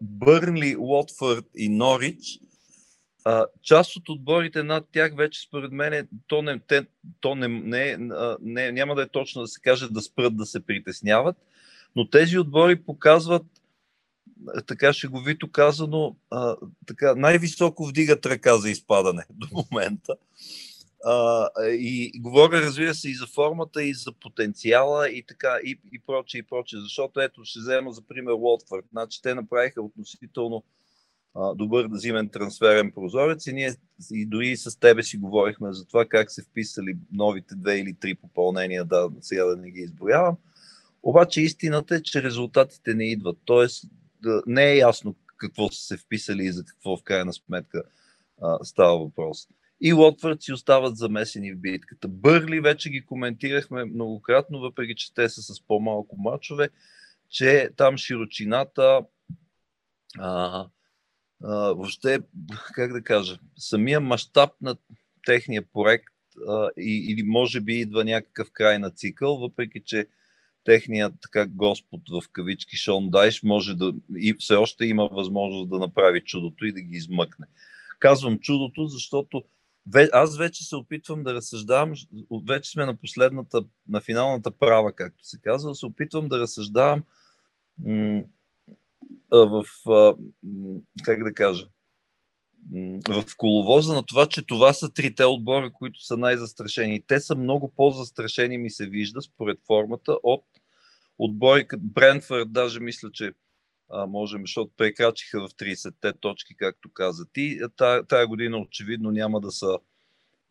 Бърнли, 0.01 0.75
Уотфорд 0.79 1.45
и 1.55 1.69
Норич, 1.69 2.39
а, 3.25 3.45
част 3.61 3.95
от 3.95 4.09
отборите 4.09 4.63
над 4.63 4.87
тях 4.91 5.15
вече 5.15 5.41
според 5.41 5.71
мен 5.71 6.07
то, 6.27 6.41
не, 6.41 6.59
те, 6.59 6.85
то 7.19 7.35
не, 7.35 7.47
не, 7.47 7.97
не, 8.41 8.71
няма 8.71 8.95
да 8.95 9.01
е 9.01 9.07
точно 9.07 9.41
да 9.41 9.47
се 9.47 9.61
каже 9.61 9.89
да 9.89 10.01
спрат 10.01 10.37
да 10.37 10.45
се 10.45 10.65
притесняват, 10.65 11.37
но 11.95 12.09
тези 12.09 12.37
отбори 12.37 12.75
показват 12.75 13.43
така 14.67 14.93
шеговито 14.93 15.51
казано, 15.51 16.15
а, 16.29 16.55
така, 16.85 17.15
най-високо 17.15 17.85
вдигат 17.85 18.25
ръка 18.25 18.57
за 18.57 18.69
изпадане 18.69 19.25
до 19.33 19.47
момента. 19.51 20.15
А, 21.05 21.49
и 21.69 22.11
говоря, 22.19 22.61
разбира 22.61 22.95
се, 22.95 23.09
и 23.09 23.15
за 23.15 23.27
формата, 23.27 23.83
и 23.83 23.93
за 23.93 24.11
потенциала, 24.11 25.09
и 25.09 25.23
така, 25.23 25.57
и, 25.63 25.79
и 25.91 25.99
проче, 25.99 26.37
и 26.37 26.43
проче. 26.43 26.77
Защото 26.79 27.21
ето, 27.21 27.41
ще 27.43 27.59
взема 27.59 27.91
за 27.91 28.01
пример 28.01 28.33
Уотфорд. 28.33 28.85
Значи, 28.91 29.21
те 29.21 29.35
направиха 29.35 29.81
относително 29.81 30.63
добър 31.55 31.89
зимен 31.93 32.29
трансферен 32.29 32.91
прозорец 32.91 33.47
и 33.47 33.53
ние 33.53 33.73
и 34.11 34.25
дори 34.25 34.57
с 34.57 34.79
тебе 34.79 35.03
си 35.03 35.17
говорихме 35.17 35.73
за 35.73 35.85
това 35.85 36.05
как 36.05 36.31
се 36.31 36.43
вписали 36.43 36.97
новите 37.11 37.55
две 37.55 37.79
или 37.79 37.93
три 37.93 38.15
попълнения, 38.15 38.85
да, 38.85 39.09
сега 39.21 39.45
да 39.45 39.57
не 39.57 39.71
ги 39.71 39.79
изброявам. 39.79 40.37
Обаче 41.03 41.41
истината 41.41 41.95
е, 41.95 42.01
че 42.01 42.23
резултатите 42.23 42.93
не 42.93 43.11
идват. 43.11 43.37
Тоест, 43.45 43.85
да, 44.21 44.43
не 44.47 44.71
е 44.71 44.77
ясно 44.77 45.15
какво 45.37 45.69
са 45.69 45.85
се 45.85 45.97
вписали 45.97 46.43
и 46.43 46.51
за 46.51 46.65
какво 46.65 46.97
в 46.97 47.03
крайна 47.03 47.33
сметка 47.33 47.83
а, 48.41 48.63
става 48.63 48.97
въпрос. 48.99 49.47
И 49.81 49.93
Лотвърд 49.93 50.41
си 50.41 50.53
остават 50.53 50.97
замесени 50.97 51.53
в 51.53 51.59
битката. 51.59 52.07
Бърли 52.07 52.59
вече 52.59 52.89
ги 52.89 53.05
коментирахме 53.05 53.85
многократно, 53.85 54.59
въпреки 54.59 54.95
че 54.95 55.13
те 55.13 55.29
са 55.29 55.41
с 55.41 55.61
по-малко 55.61 56.17
мачове, 56.17 56.69
че 57.29 57.69
там 57.77 57.97
широчината, 57.97 59.01
а, 60.17 60.65
а, 61.43 61.73
въобще, 61.73 62.19
как 62.73 62.93
да 62.93 63.01
кажа, 63.01 63.37
самия 63.57 63.99
мащаб 63.99 64.49
на 64.61 64.75
техния 65.25 65.63
проект 65.73 66.13
а, 66.47 66.69
и, 66.77 67.05
или 67.09 67.23
може 67.23 67.61
би 67.61 67.73
идва 67.73 68.05
някакъв 68.05 68.51
край 68.51 68.79
на 68.79 68.89
цикъл, 68.89 69.37
въпреки 69.37 69.81
че 69.85 70.07
техният 70.63 71.13
така 71.21 71.47
господ 71.47 72.01
в 72.09 72.21
кавички 72.31 72.77
Шон 72.77 73.09
Дайш 73.09 73.43
може 73.43 73.75
да 73.75 73.93
и 74.17 74.35
все 74.39 74.55
още 74.55 74.85
има 74.85 75.07
възможност 75.11 75.69
да 75.69 75.79
направи 75.79 76.21
чудото 76.21 76.65
и 76.65 76.71
да 76.71 76.81
ги 76.81 76.97
измъкне. 76.97 77.45
Казвам 77.99 78.39
чудото, 78.39 78.87
защото 78.87 79.43
аз 80.11 80.37
вече 80.37 80.63
се 80.63 80.75
опитвам 80.75 81.23
да 81.23 81.33
разсъждавам, 81.33 81.93
вече 82.47 82.71
сме 82.71 82.85
на 82.85 82.95
последната, 82.95 83.63
на 83.89 84.01
финалната 84.01 84.51
права, 84.51 84.93
както 84.93 85.25
се 85.25 85.41
казва, 85.41 85.75
се 85.75 85.85
опитвам 85.85 86.27
да 86.27 86.39
разсъждавам 86.39 87.03
в, 89.31 89.63
как 91.03 91.23
да 91.23 91.33
кажа, 91.33 91.67
в 93.09 93.23
коловоза 93.37 93.93
на 93.93 94.03
това, 94.05 94.27
че 94.27 94.45
това 94.45 94.73
са 94.73 94.93
трите 94.93 95.25
отбора, 95.25 95.71
които 95.73 95.99
са 96.01 96.17
най-застрашени. 96.17 97.03
Те 97.07 97.19
са 97.19 97.35
много 97.35 97.73
по-застрашени, 97.75 98.57
ми 98.57 98.69
се 98.69 98.85
вижда, 98.85 99.21
според 99.21 99.59
формата, 99.67 100.17
от 100.23 100.43
отбори 101.17 101.67
като 101.67 101.83
Брентфорд, 101.85 102.51
даже 102.51 102.79
мисля, 102.79 103.09
че 103.13 103.31
а, 103.89 104.05
можем, 104.05 104.41
защото 104.41 104.71
прекрачиха 104.77 105.47
в 105.47 105.51
30-те 105.51 106.13
точки, 106.13 106.55
както 106.57 106.89
каза 106.93 107.25
ти. 107.33 107.59
Тая 108.07 108.27
година 108.27 108.57
очевидно 108.57 109.11
няма 109.11 109.41
да 109.41 109.51
са 109.51 109.79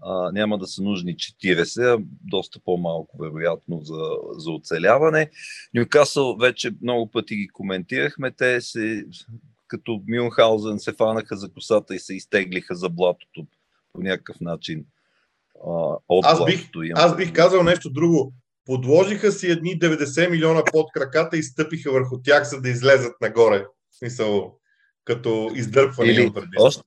а, 0.02 0.32
няма 0.32 0.58
да 0.58 0.66
са 0.66 0.82
нужни 0.82 1.16
40, 1.16 1.94
а 1.94 2.04
доста 2.20 2.60
по-малко 2.64 3.18
вероятно 3.18 3.80
за, 3.80 4.02
за 4.36 4.50
оцеляване. 4.50 5.30
Нюкасъл 5.74 6.36
вече 6.36 6.70
много 6.82 7.10
пъти 7.10 7.36
ги 7.36 7.48
коментирахме, 7.48 8.30
те 8.30 8.60
се 8.60 9.04
като 9.68 10.02
Мюнхаузен 10.08 10.78
се 10.78 10.92
фанаха 10.92 11.36
за 11.36 11.52
косата 11.52 11.94
и 11.94 11.98
се 11.98 12.14
изтеглиха 12.14 12.74
за 12.74 12.88
блатото 12.88 13.46
по 13.92 14.02
някакъв 14.02 14.40
начин. 14.40 14.84
А, 15.66 15.96
от 16.08 16.24
аз, 16.24 16.44
бих, 16.44 16.70
аз 16.94 17.16
бих 17.16 17.32
казал 17.32 17.62
нещо 17.62 17.90
друго. 17.90 18.32
Подложиха 18.64 19.32
си 19.32 19.50
едни 19.50 19.78
90 19.78 20.30
милиона 20.30 20.62
под 20.72 20.92
краката 20.92 21.36
и 21.36 21.42
стъпиха 21.42 21.92
върху 21.92 22.22
тях, 22.22 22.44
за 22.44 22.60
да 22.60 22.68
излезат 22.68 23.20
нагоре. 23.20 23.66
В 23.90 23.96
смисъл, 23.96 24.58
като 25.04 25.50
издърпване 25.54 26.12
Или, 26.12 26.32
още, 26.58 26.82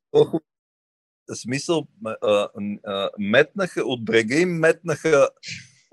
смисъл, 1.34 1.88
метнаха, 3.20 3.84
от 3.84 4.06
брега 4.06 4.36
им 4.36 4.50
метнаха 4.50 5.30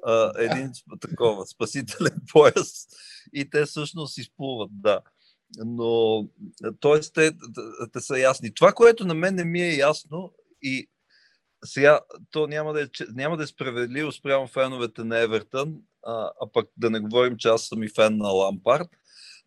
а, 0.06 0.32
един 0.38 0.72
такова 1.00 1.46
спасителен 1.46 2.22
пояс 2.32 2.86
и 3.34 3.50
те 3.50 3.64
всъщност 3.64 4.18
изплуват, 4.18 4.70
да. 4.72 5.00
Но, 5.58 6.22
т.е. 6.80 7.00
Те, 7.00 7.32
те 7.92 8.00
са 8.00 8.18
ясни. 8.18 8.54
Това, 8.54 8.72
което 8.72 9.06
на 9.06 9.14
мен 9.14 9.34
не 9.34 9.44
ми 9.44 9.62
е 9.62 9.76
ясно 9.76 10.32
и 10.62 10.88
сега, 11.64 12.00
то 12.30 12.46
няма 12.46 12.72
да 12.72 12.82
е, 12.82 12.86
няма 13.14 13.36
да 13.36 13.42
е 13.42 13.46
справедливо 13.46 14.12
спрямо 14.12 14.46
феновете 14.46 15.04
на 15.04 15.18
Евертън, 15.18 15.76
а, 16.06 16.30
а 16.40 16.52
пък 16.52 16.68
да 16.76 16.90
не 16.90 17.00
говорим, 17.00 17.36
че 17.36 17.48
аз 17.48 17.66
съм 17.66 17.82
и 17.82 17.88
фен 17.88 18.16
на 18.16 18.28
Лампард, 18.28 18.88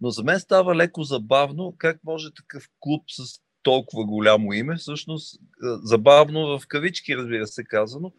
но 0.02 0.10
за 0.10 0.24
мен 0.24 0.40
става 0.40 0.76
леко 0.76 1.04
забавно 1.04 1.76
как 1.78 2.04
може 2.04 2.34
такъв 2.34 2.70
клуб 2.80 3.04
с 3.10 3.40
толкова 3.68 4.06
голямо 4.06 4.54
име, 4.54 4.76
всъщност 4.76 5.40
забавно 5.84 6.60
в 6.60 6.68
кавички, 6.68 7.18
разбира 7.18 7.48
се, 7.48 7.64
казано, 7.64 8.12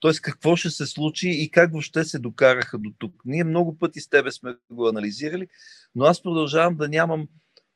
т.е. 0.00 0.12
какво 0.22 0.56
ще 0.56 0.70
се 0.70 0.86
случи 0.86 1.28
и 1.30 1.50
как 1.50 1.72
въобще 1.72 2.04
се 2.04 2.18
докараха 2.18 2.78
до 2.78 2.92
тук. 2.98 3.22
Ние 3.24 3.44
много 3.44 3.78
пъти 3.78 4.00
с 4.00 4.08
тебе 4.08 4.32
сме 4.32 4.56
го 4.70 4.88
анализирали, 4.88 5.48
но 5.94 6.04
аз 6.04 6.22
продължавам 6.22 6.76
да 6.76 6.88
нямам 6.88 7.28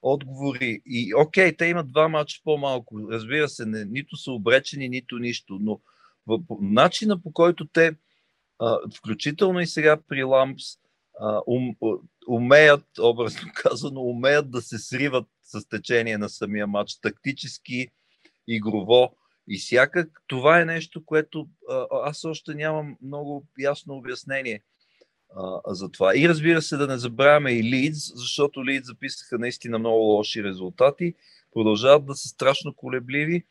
отговори. 0.03 0.83
И 0.87 1.15
окей, 1.15 1.57
те 1.57 1.67
имат 1.67 1.93
два 1.93 2.09
мача 2.09 2.41
по-малко. 2.45 3.01
Разбира 3.11 3.49
се, 3.49 3.67
не, 3.67 3.85
нито 3.85 4.17
са 4.17 4.33
обречени, 4.33 4.89
нито 4.89 5.19
нищо. 5.19 5.59
Но 5.61 5.81
в, 6.27 6.39
начина 6.61 7.23
по 7.23 7.33
който 7.33 7.67
те, 7.73 7.95
а, 8.59 8.79
включително 8.97 9.61
и 9.61 9.67
сега 9.67 9.99
при 10.09 10.25
Лампс, 10.25 10.65
а, 11.21 11.41
ум, 11.47 11.77
умеят, 12.29 12.85
образно 13.01 13.51
казано, 13.55 14.01
умеят 14.01 14.51
да 14.51 14.63
се 14.63 14.79
сриват 14.79 15.27
с 15.61 15.69
течение 15.69 16.19
на 16.19 16.29
самия 16.29 16.67
матч, 16.67 17.01
тактически, 17.01 17.89
игрово 18.47 19.17
и 19.49 19.59
всякак. 19.59 20.23
Това 20.27 20.61
е 20.61 20.65
нещо, 20.65 21.05
което 21.05 21.49
а, 21.71 21.87
аз 21.91 22.25
още 22.25 22.55
нямам 22.55 22.97
много 23.03 23.47
ясно 23.59 23.95
обяснение 23.95 24.63
а, 25.37 25.75
за 25.75 25.91
това. 25.91 26.17
И 26.17 26.29
разбира 26.29 26.63
се, 26.63 26.77
да 26.77 26.87
не 26.87 26.99
забравяме 26.99 27.53
и 27.53 27.63
Лидс, 27.63 28.13
защото 28.15 28.65
Лидс 28.65 28.87
записаха 28.87 29.39
наистина 29.39 29.79
много 29.79 29.99
лоши 29.99 30.45
резултати, 30.45 31.15
продължават 31.53 32.07
да 32.07 32.15
са 32.15 32.29
страшно 32.29 32.75
колебливи. 32.75 33.45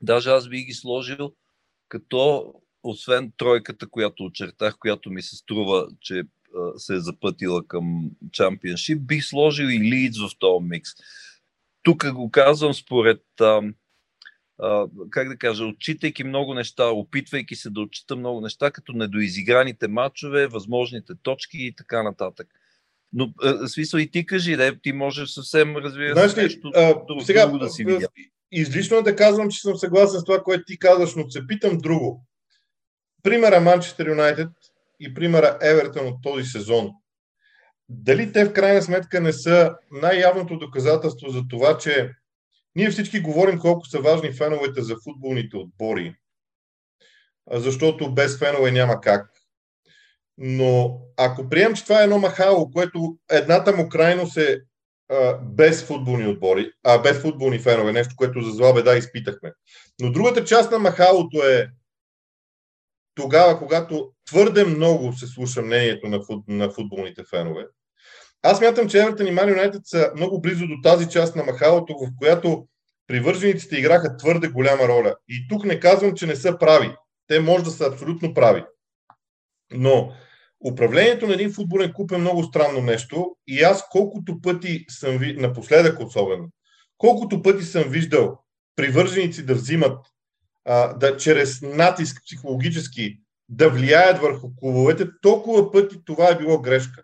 Даже 0.00 0.30
аз 0.30 0.48
би 0.48 0.62
ги 0.62 0.72
сложил 0.72 1.32
като, 1.88 2.54
освен 2.82 3.32
тройката, 3.36 3.88
която 3.88 4.24
очертах, 4.24 4.78
която 4.78 5.10
ми 5.10 5.22
се 5.22 5.36
струва, 5.36 5.88
че 6.00 6.22
се 6.76 6.94
е 6.94 7.00
запътила 7.00 7.66
към 7.66 8.10
чемпионшип, 8.32 9.02
бих 9.02 9.24
сложил 9.24 9.66
и 9.66 9.80
Лидс 9.80 10.18
в 10.18 10.38
този 10.38 10.64
микс. 10.64 10.90
Тук 11.82 12.12
го 12.12 12.30
казвам 12.30 12.74
според 12.74 13.22
а, 14.58 14.86
как 15.10 15.28
да 15.28 15.36
кажа, 15.36 15.64
отчитайки 15.64 16.24
много 16.24 16.54
неща, 16.54 16.84
опитвайки 16.84 17.56
се 17.56 17.70
да 17.70 17.80
отчита 17.80 18.16
много 18.16 18.40
неща, 18.40 18.70
като 18.70 18.92
недоизиграните 18.92 19.88
матчове, 19.88 20.46
възможните 20.46 21.12
точки 21.22 21.58
и 21.58 21.74
така 21.76 22.02
нататък. 22.02 22.48
Но, 23.12 23.32
а, 23.42 23.68
смисъл 23.68 23.98
и 23.98 24.10
ти 24.10 24.26
кажи, 24.26 24.56
да, 24.56 24.80
ти 24.80 24.92
можеш 24.92 25.30
съвсем, 25.30 25.76
разбира 25.76 26.28
се, 26.28 26.42
нещо 26.42 26.70
а, 26.74 26.94
друго, 27.06 27.20
сега, 27.20 27.46
друго 27.46 27.58
да 27.58 27.68
си 27.68 27.84
видя. 27.84 28.08
Излишно 28.52 28.96
е 28.96 29.02
да 29.02 29.16
казвам, 29.16 29.50
че 29.50 29.60
съм 29.60 29.76
съгласен 29.76 30.20
с 30.20 30.24
това, 30.24 30.42
което 30.42 30.64
ти 30.66 30.78
казваш, 30.78 31.14
но 31.14 31.30
се 31.30 31.46
питам 31.46 31.78
друго. 31.78 32.24
Примера 33.22 33.60
Манчестър 33.60 34.08
Юнайтед 34.08 34.48
и 35.00 35.14
примера 35.14 35.58
Евертън 35.62 36.06
от 36.06 36.22
този 36.22 36.44
сезон. 36.44 36.90
Дали 37.88 38.32
те 38.32 38.44
в 38.44 38.52
крайна 38.52 38.82
сметка 38.82 39.20
не 39.20 39.32
са 39.32 39.74
най-явното 39.90 40.58
доказателство 40.58 41.28
за 41.28 41.42
това, 41.50 41.78
че 41.78 42.12
ние 42.74 42.90
всички 42.90 43.20
говорим 43.20 43.58
колко 43.58 43.86
са 43.86 44.00
важни 44.00 44.32
феновете 44.32 44.82
за 44.82 44.96
футболните 45.04 45.56
отбори, 45.56 46.14
защото 47.50 48.14
без 48.14 48.38
фенове 48.38 48.70
няма 48.70 49.00
как. 49.00 49.30
Но 50.38 51.00
ако 51.16 51.48
прием, 51.48 51.74
че 51.74 51.82
това 51.82 52.00
е 52.00 52.04
едно 52.04 52.18
махало, 52.18 52.70
което 52.70 53.18
едната 53.30 53.76
му 53.76 53.88
крайност 53.88 54.36
е 54.36 54.60
без 55.42 55.84
футболни 55.84 56.26
отбори, 56.26 56.72
а 56.82 56.98
без 56.98 57.18
футболни 57.18 57.58
фенове, 57.58 57.92
нещо, 57.92 58.14
което 58.16 58.40
за 58.40 58.50
зла 58.50 58.74
беда 58.74 58.96
изпитахме. 58.96 59.52
Но 60.00 60.12
другата 60.12 60.44
част 60.44 60.70
на 60.70 60.78
махалото 60.78 61.42
е 61.42 61.68
тогава, 63.16 63.58
когато 63.58 64.12
твърде 64.26 64.64
много 64.64 65.12
се 65.12 65.26
слуша 65.26 65.62
мнението 65.62 66.08
на, 66.08 66.22
фут, 66.22 66.44
на 66.48 66.70
футболните 66.70 67.22
фенове. 67.30 67.66
Аз 68.42 68.60
мятам, 68.60 68.88
че 68.88 68.98
Евертън 68.98 69.26
и 69.26 69.30
Ман 69.30 69.48
Юнайтед 69.48 69.82
са 69.84 70.12
много 70.16 70.40
близо 70.40 70.66
до 70.66 70.74
тази 70.82 71.08
част 71.08 71.36
на 71.36 71.44
махалото, 71.44 71.94
в 71.94 72.08
която 72.18 72.66
привържениците 73.06 73.76
играха 73.76 74.16
твърде 74.16 74.48
голяма 74.48 74.88
роля. 74.88 75.14
И 75.28 75.48
тук 75.48 75.64
не 75.64 75.80
казвам, 75.80 76.14
че 76.14 76.26
не 76.26 76.36
са 76.36 76.58
прави. 76.58 76.94
Те 77.26 77.40
може 77.40 77.64
да 77.64 77.70
са 77.70 77.86
абсолютно 77.86 78.34
прави. 78.34 78.64
Но 79.72 80.12
управлението 80.64 81.26
на 81.26 81.34
един 81.34 81.52
футболен 81.52 81.92
клуб 81.92 82.12
е 82.12 82.18
много 82.18 82.42
странно 82.42 82.80
нещо 82.80 83.36
и 83.46 83.62
аз 83.62 83.88
колкото 83.90 84.40
пъти 84.40 84.84
съм 84.88 85.18
ви, 85.18 85.36
напоследък 85.36 86.00
особено, 86.00 86.48
колкото 86.98 87.42
пъти 87.42 87.64
съм 87.64 87.82
виждал 87.82 88.38
привърженици 88.76 89.46
да 89.46 89.54
взимат 89.54 89.98
а, 90.66 90.94
да, 90.94 91.16
чрез 91.16 91.62
натиск 91.62 92.22
психологически 92.24 93.18
да 93.48 93.70
влияят 93.70 94.18
върху 94.18 94.56
клубовете, 94.56 95.06
толкова 95.22 95.72
пъти 95.72 95.96
това 96.04 96.30
е 96.30 96.38
било 96.38 96.60
грешка. 96.60 97.02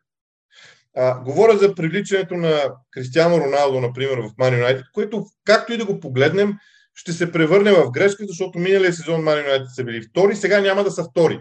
А, 0.96 1.20
говоря 1.20 1.58
за 1.58 1.74
привличането 1.74 2.34
на 2.34 2.74
Кристиано 2.90 3.40
Роналдо, 3.40 3.80
например, 3.80 4.18
в 4.18 4.30
Ман 4.38 4.54
Юнайтед, 4.54 4.84
което, 4.92 5.26
както 5.44 5.72
и 5.72 5.76
да 5.76 5.84
го 5.84 6.00
погледнем, 6.00 6.54
ще 6.94 7.12
се 7.12 7.32
превърне 7.32 7.72
в 7.72 7.90
грешка, 7.90 8.24
защото 8.26 8.58
миналия 8.58 8.92
сезон 8.92 9.22
Ман 9.22 9.38
Юнайтед 9.38 9.68
са 9.74 9.84
били 9.84 10.02
втори, 10.02 10.36
сега 10.36 10.60
няма 10.60 10.84
да 10.84 10.90
са 10.90 11.04
втори. 11.04 11.40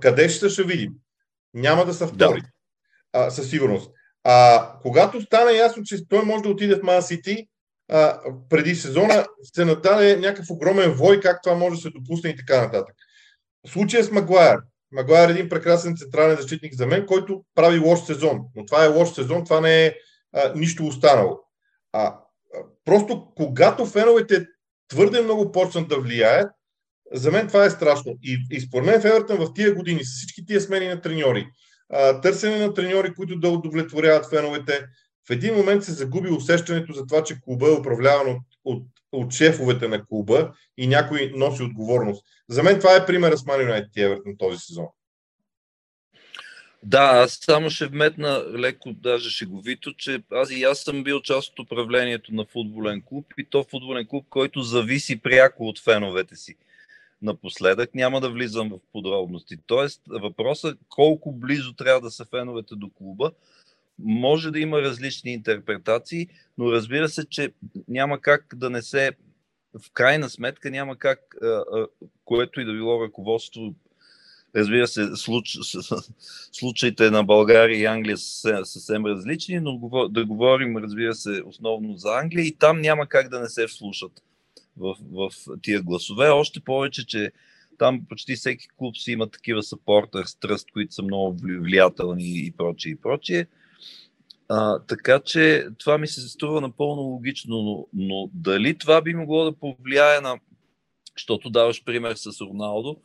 Къде 0.00 0.28
ще 0.28 0.48
ще 0.48 0.62
видим? 0.62 0.92
Няма 1.54 1.84
да 1.84 1.94
са 1.94 2.06
втори. 2.06 2.40
Да. 2.40 2.48
А, 3.12 3.30
със 3.30 3.50
сигурност. 3.50 3.90
А 4.24 4.68
когато 4.82 5.20
стана 5.20 5.52
ясно, 5.52 5.82
че 5.82 6.08
той 6.08 6.24
може 6.24 6.42
да 6.42 6.48
отиде 6.48 6.76
в 6.76 6.82
Ман 6.82 7.02
Сити, 7.02 7.48
преди 8.48 8.74
сезона 8.74 9.26
се 9.42 9.64
нададе 9.64 10.16
някакъв 10.16 10.50
огромен 10.50 10.92
вой, 10.92 11.20
как 11.20 11.42
това 11.42 11.56
може 11.56 11.76
да 11.76 11.82
се 11.82 11.90
допусне 11.90 12.30
и 12.30 12.36
така 12.36 12.60
нататък. 12.60 12.94
Случая 13.66 14.04
с 14.04 14.10
Магуайер. 14.10 14.58
Магуайер 14.92 15.28
е 15.28 15.32
един 15.32 15.48
прекрасен 15.48 15.96
централен 15.96 16.36
защитник 16.36 16.74
за 16.74 16.86
мен, 16.86 17.06
който 17.06 17.44
прави 17.54 17.78
лош 17.78 18.00
сезон. 18.00 18.40
Но 18.54 18.66
това 18.66 18.84
е 18.84 18.88
лош 18.88 19.12
сезон, 19.12 19.44
това 19.44 19.60
не 19.60 19.86
е 19.86 19.94
а, 20.32 20.52
нищо 20.54 20.86
останало. 20.86 21.40
А, 21.92 22.04
а 22.04 22.18
просто 22.84 23.32
когато 23.36 23.86
феновете 23.86 24.46
твърде 24.88 25.22
много 25.22 25.52
почнат 25.52 25.88
да 25.88 26.00
влияят, 26.00 26.50
за 27.12 27.30
мен 27.30 27.46
това 27.46 27.64
е 27.64 27.70
страшно. 27.70 28.12
И, 28.22 28.38
и 28.50 28.60
според 28.60 28.86
мен 28.86 29.00
в 29.00 29.04
Евертън 29.04 29.36
в 29.38 29.54
тия 29.54 29.74
години, 29.74 30.04
с 30.04 30.16
всички 30.16 30.46
тия 30.46 30.60
смени 30.60 30.88
на 30.88 31.00
треньори, 31.00 31.46
а, 31.92 32.20
търсене 32.20 32.58
на 32.58 32.74
треньори, 32.74 33.14
които 33.14 33.38
да 33.38 33.48
удовлетворяват 33.48 34.30
феновете, 34.30 34.86
в 35.28 35.30
един 35.30 35.54
момент 35.54 35.84
се 35.84 35.92
загуби 35.92 36.30
усещането 36.30 36.92
за 36.92 37.06
това, 37.06 37.24
че 37.24 37.40
клуба 37.40 37.68
е 37.68 37.80
управляван 37.80 38.28
от, 38.28 38.42
от, 38.64 38.86
от 39.12 39.32
шефовете 39.32 39.88
на 39.88 40.06
клуба 40.06 40.52
и 40.76 40.86
някой 40.86 41.32
носи 41.36 41.62
отговорност. 41.62 42.24
За 42.48 42.62
мен 42.62 42.78
това 42.78 42.96
е 42.96 43.06
пример 43.06 43.32
с 43.32 43.42
Man 43.42 43.70
United 43.70 43.90
и 43.96 44.00
Everton 44.00 44.38
този 44.38 44.58
сезон. 44.58 44.86
Да, 46.82 46.98
аз 46.98 47.38
само 47.42 47.70
ще 47.70 47.86
вметна 47.86 48.44
леко, 48.58 48.92
даже 48.92 49.30
шеговито, 49.30 49.92
че 49.92 50.22
аз 50.30 50.50
и 50.50 50.62
аз 50.62 50.78
съм 50.78 51.04
бил 51.04 51.20
част 51.20 51.48
от 51.48 51.58
управлението 51.58 52.34
на 52.34 52.44
футболен 52.44 53.02
клуб 53.02 53.26
и 53.38 53.44
то 53.44 53.64
футболен 53.64 54.06
клуб, 54.06 54.26
който 54.30 54.62
зависи 54.62 55.16
пряко 55.16 55.68
от 55.68 55.78
феновете 55.78 56.36
си. 56.36 56.56
Напоследък 57.22 57.94
няма 57.94 58.20
да 58.20 58.30
влизам 58.30 58.68
в 58.68 58.78
подробности. 58.92 59.56
Тоест, 59.66 60.02
въпросът 60.08 60.78
колко 60.88 61.32
близо 61.32 61.72
трябва 61.72 62.00
да 62.00 62.10
са 62.10 62.24
феновете 62.24 62.74
до 62.74 62.90
клуба, 62.90 63.32
може 63.98 64.50
да 64.50 64.60
има 64.60 64.82
различни 64.82 65.32
интерпретации, 65.32 66.28
но 66.58 66.72
разбира 66.72 67.08
се, 67.08 67.28
че 67.28 67.52
няма 67.88 68.20
как 68.20 68.54
да 68.56 68.70
не 68.70 68.82
се, 68.82 69.10
в 69.86 69.92
крайна 69.92 70.30
сметка 70.30 70.70
няма 70.70 70.96
как, 70.96 71.36
което 72.24 72.60
и 72.60 72.64
да 72.64 72.72
било 72.72 73.04
ръководство, 73.04 73.74
разбира 74.56 74.88
се, 74.88 75.16
случ, 75.16 75.58
случаите 76.52 77.10
на 77.10 77.24
България 77.24 77.80
и 77.80 77.84
Англия 77.84 78.16
са 78.16 78.60
съвсем 78.64 79.06
различни, 79.06 79.60
но 79.60 80.08
да 80.08 80.24
говорим, 80.24 80.76
разбира 80.76 81.14
се, 81.14 81.42
основно 81.46 81.96
за 81.96 82.18
Англия 82.18 82.44
и 82.44 82.56
там 82.56 82.80
няма 82.80 83.06
как 83.06 83.28
да 83.28 83.40
не 83.40 83.48
се 83.48 83.66
вслушат 83.66 84.22
в, 84.76 84.96
в 85.12 85.30
тия 85.62 85.82
гласове. 85.82 86.28
Още 86.28 86.60
повече, 86.60 87.06
че 87.06 87.32
там 87.78 88.06
почти 88.08 88.36
всеки 88.36 88.68
клуб 88.76 88.96
си 88.96 89.12
има 89.12 89.30
такива 89.30 89.62
съпортър, 89.62 90.26
тръст, 90.40 90.70
които 90.72 90.94
са 90.94 91.02
много 91.02 91.36
влиятелни 91.42 92.46
и 92.46 92.52
прочие 92.56 92.92
и 92.92 92.96
прочие. 92.96 93.46
А, 94.48 94.78
така 94.78 95.20
че 95.20 95.66
това 95.78 95.98
ми 95.98 96.06
се 96.06 96.28
струва 96.28 96.60
напълно 96.60 97.02
логично, 97.02 97.62
но, 97.62 97.86
но 97.92 98.30
дали 98.32 98.78
това 98.78 99.02
би 99.02 99.14
могло 99.14 99.44
да 99.44 99.52
повлияе 99.52 100.20
на... 100.20 100.38
Защото 101.18 101.50
даваш 101.50 101.84
пример 101.84 102.14
с 102.14 102.40
Роналдо, 102.40 102.96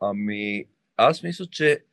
ами 0.00 0.64
аз 0.96 1.22
мисля, 1.22 1.46
че 1.46 1.84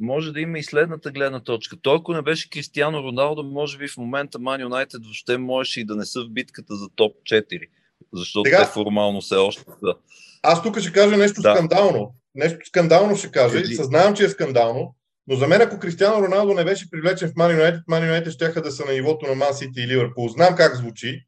може 0.00 0.32
да 0.32 0.40
има 0.40 0.58
и 0.58 0.62
следната 0.62 1.10
гледна 1.10 1.40
точка. 1.40 1.76
Той, 1.82 1.96
ако 1.96 2.12
не 2.12 2.22
беше 2.22 2.50
Кристиано 2.50 3.02
Роналдо, 3.02 3.42
може 3.42 3.78
би 3.78 3.88
в 3.88 3.96
момента 3.96 4.38
Ман 4.38 4.60
Юнайтед 4.60 5.04
въобще 5.04 5.38
можеше 5.38 5.80
и 5.80 5.84
да 5.84 5.96
не 5.96 6.06
са 6.06 6.24
в 6.24 6.30
битката 6.30 6.76
за 6.76 6.88
топ 6.94 7.16
4. 7.16 7.68
защото 8.12 8.42
Тега... 8.42 8.64
те 8.64 8.72
формално 8.72 9.20
все 9.20 9.34
още 9.34 9.64
са. 9.64 9.94
Аз 10.42 10.62
тук 10.62 10.80
ще 10.80 10.92
кажа 10.92 11.16
нещо 11.16 11.42
да. 11.42 11.54
скандално. 11.54 12.14
Нещо 12.34 12.58
скандално 12.66 13.16
ще 13.16 13.30
кажа. 13.30 13.58
Кажи. 13.58 13.74
Съзнавам, 13.74 14.14
че 14.16 14.24
е 14.24 14.28
скандално. 14.28 14.94
Но 15.30 15.36
за 15.36 15.48
мен, 15.48 15.62
ако 15.62 15.78
Кристиано 15.78 16.22
Роналдо 16.22 16.54
не 16.54 16.64
беше 16.64 16.90
привлечен 16.90 17.28
в 17.28 17.36
Ман 17.36 17.50
Юнайтед, 17.50 17.82
Ман 17.88 18.04
Юнайтед 18.04 18.32
ще 18.32 18.48
да 18.48 18.70
са 18.70 18.84
на 18.84 18.92
нивото 18.92 19.26
на 19.26 19.34
Ман 19.34 19.54
Сити 19.54 19.80
и 19.80 19.86
Ливърпул. 19.86 20.28
Знам 20.28 20.56
как 20.56 20.76
звучи, 20.76 21.26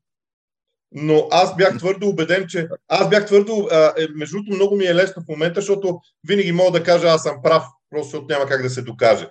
но 0.92 1.28
аз 1.30 1.56
бях 1.56 1.78
твърдо 1.78 2.08
убеден, 2.08 2.46
че 2.48 2.68
аз 2.88 3.08
бях 3.08 3.26
твърдо, 3.26 3.68
а, 3.70 3.92
е, 3.98 4.06
между 4.14 4.36
другото 4.36 4.54
много 4.54 4.76
ми 4.76 4.84
е 4.84 4.94
лесно 4.94 5.22
в 5.22 5.28
момента, 5.28 5.60
защото 5.60 6.00
винаги 6.28 6.52
мога 6.52 6.78
да 6.78 6.84
кажа 6.84 7.08
аз 7.08 7.22
съм 7.22 7.36
прав, 7.42 7.62
просто 7.90 8.26
няма 8.28 8.46
как 8.46 8.62
да 8.62 8.70
се 8.70 8.82
докаже. 8.82 9.28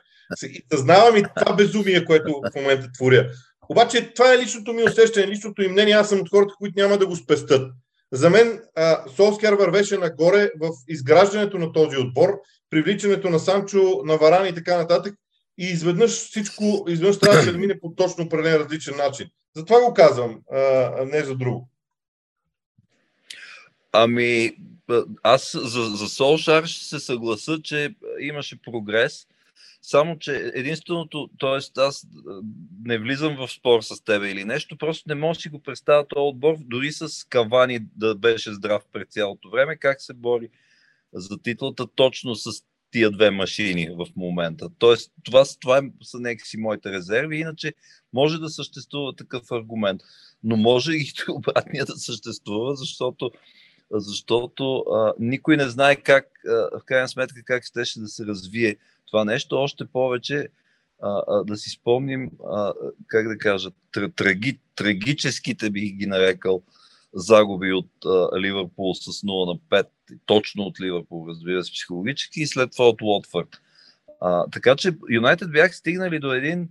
Съзнавам 0.72 1.18
и 1.18 1.24
това 1.36 1.56
безумие, 1.56 2.06
което 2.06 2.42
в 2.52 2.56
момента 2.56 2.88
творя. 2.92 3.30
Обаче 3.70 4.14
това 4.14 4.34
е 4.34 4.38
личното 4.38 4.74
ми 4.74 4.84
усещане, 4.84 5.28
личното 5.28 5.62
и 5.62 5.68
мнение. 5.68 5.94
Аз 5.94 6.10
съм 6.10 6.20
от 6.20 6.30
хората, 6.30 6.54
които 6.60 6.80
няма 6.80 6.98
да 6.98 7.08
го 7.08 7.16
спестат. 7.16 7.72
За 8.12 8.30
мен 8.30 8.60
Солскер 9.16 9.54
вървеше 9.54 9.98
нагоре 9.98 10.52
в 10.62 10.70
изграждането 10.88 11.58
на 11.58 11.72
този 11.72 11.98
отбор, 11.98 12.40
привличането 12.72 13.30
на 13.30 13.40
Санчо, 13.40 14.02
на 14.06 14.18
Варан 14.18 14.48
и 14.48 14.56
така 14.56 14.78
нататък. 14.78 15.16
И 15.58 15.66
изведнъж 15.66 16.12
всичко, 16.12 16.86
изведнъж 16.88 17.20
трябваше 17.20 17.52
да 17.52 17.58
мине 17.58 17.80
по 17.80 17.94
точно 17.96 18.24
определен 18.24 18.56
различен 18.56 18.98
начин. 18.98 19.28
Затова 19.56 19.82
го 19.82 19.94
казвам, 19.94 20.42
а 20.52 21.06
не 21.06 21.24
за 21.24 21.36
друго. 21.36 21.70
Ами, 23.92 24.56
аз 25.24 25.58
за, 25.64 25.82
за 25.82 26.10
Солшар 26.10 26.66
ще 26.66 26.86
се 26.86 27.00
съгласа, 27.00 27.60
че 27.64 27.96
имаше 28.20 28.62
прогрес. 28.62 29.28
Само, 29.82 30.20
че 30.20 30.52
единственото, 30.54 31.30
т.е. 31.40 31.82
аз 31.82 32.08
не 32.86 32.98
влизам 32.98 33.36
в 33.36 33.52
спор 33.52 33.82
с 33.82 34.04
тебе 34.04 34.30
или 34.30 34.46
нещо, 34.46 34.78
просто 34.78 35.04
не 35.08 35.16
мога 35.16 35.36
да 35.36 35.42
си 35.42 35.50
го 35.50 35.62
представя 35.62 36.08
този 36.08 36.20
отбор, 36.20 36.56
дори 36.60 36.92
с 36.92 37.28
Кавани 37.30 37.80
да 37.96 38.16
беше 38.16 38.54
здрав 38.54 38.84
през 38.94 39.08
цялото 39.10 39.50
време, 39.50 39.76
как 39.76 40.02
се 40.02 40.14
бори 40.14 40.50
за 41.14 41.38
титлата 41.38 41.88
точно 41.96 42.36
с 42.36 42.52
тия 42.92 43.12
две 43.12 43.32
машини 43.32 43.90
в 43.90 44.08
момента. 44.16 44.70
Тоест, 44.80 45.12
това, 45.24 45.44
това 45.62 45.78
е, 45.78 45.82
са 46.04 46.20
някакси 46.20 46.58
моите 46.58 46.92
резерви, 46.92 47.38
иначе 47.38 47.74
може 48.14 48.40
да 48.40 48.50
съществува 48.50 49.16
такъв 49.16 49.52
аргумент. 49.52 50.02
Но 50.44 50.58
може 50.58 50.94
и 50.94 51.12
обратния 51.30 51.86
да 51.86 51.96
съществува, 51.96 52.76
защото, 52.76 53.32
защото 53.92 54.78
а, 54.78 55.14
никой 55.20 55.58
не 55.58 55.70
знае 55.70 55.96
как, 55.96 56.26
а, 56.48 56.80
в 56.80 56.82
крайна 56.86 57.08
сметка, 57.08 57.44
как 57.46 57.66
щеше 57.66 58.00
да 58.00 58.08
се 58.08 58.26
развие 58.26 58.76
това 59.08 59.26
нещо. 59.26 59.58
Още 59.58 59.86
повече 59.86 60.48
а, 61.02 61.24
а, 61.28 61.44
да 61.44 61.58
си 61.58 61.70
спомним, 61.70 62.32
а, 62.50 62.74
как 63.08 63.28
да 63.28 63.38
кажа, 63.38 63.70
траги, 64.16 64.60
трагическите 64.76 65.70
бих 65.70 65.94
ги 65.94 66.06
нарекал 66.06 66.62
загуби 67.14 67.74
от 67.74 67.90
а, 68.06 68.40
Ливърпул 68.40 68.94
с 68.96 69.06
0 69.06 69.54
на 69.54 69.84
5, 69.84 69.88
точно 70.26 70.64
от 70.64 70.82
Ливърпул, 70.82 71.26
разбира 71.30 71.64
се, 71.64 71.72
психологически, 71.72 72.42
и 72.42 72.48
след 72.48 72.72
това 72.72 72.90
от 72.90 73.02
Уотфорд. 73.02 73.62
А, 74.22 74.46
така 74.50 74.76
че 74.76 74.98
Юнайтед 75.10 75.52
бях 75.52 75.76
стигнали 75.76 76.20
до 76.20 76.34
един 76.34 76.70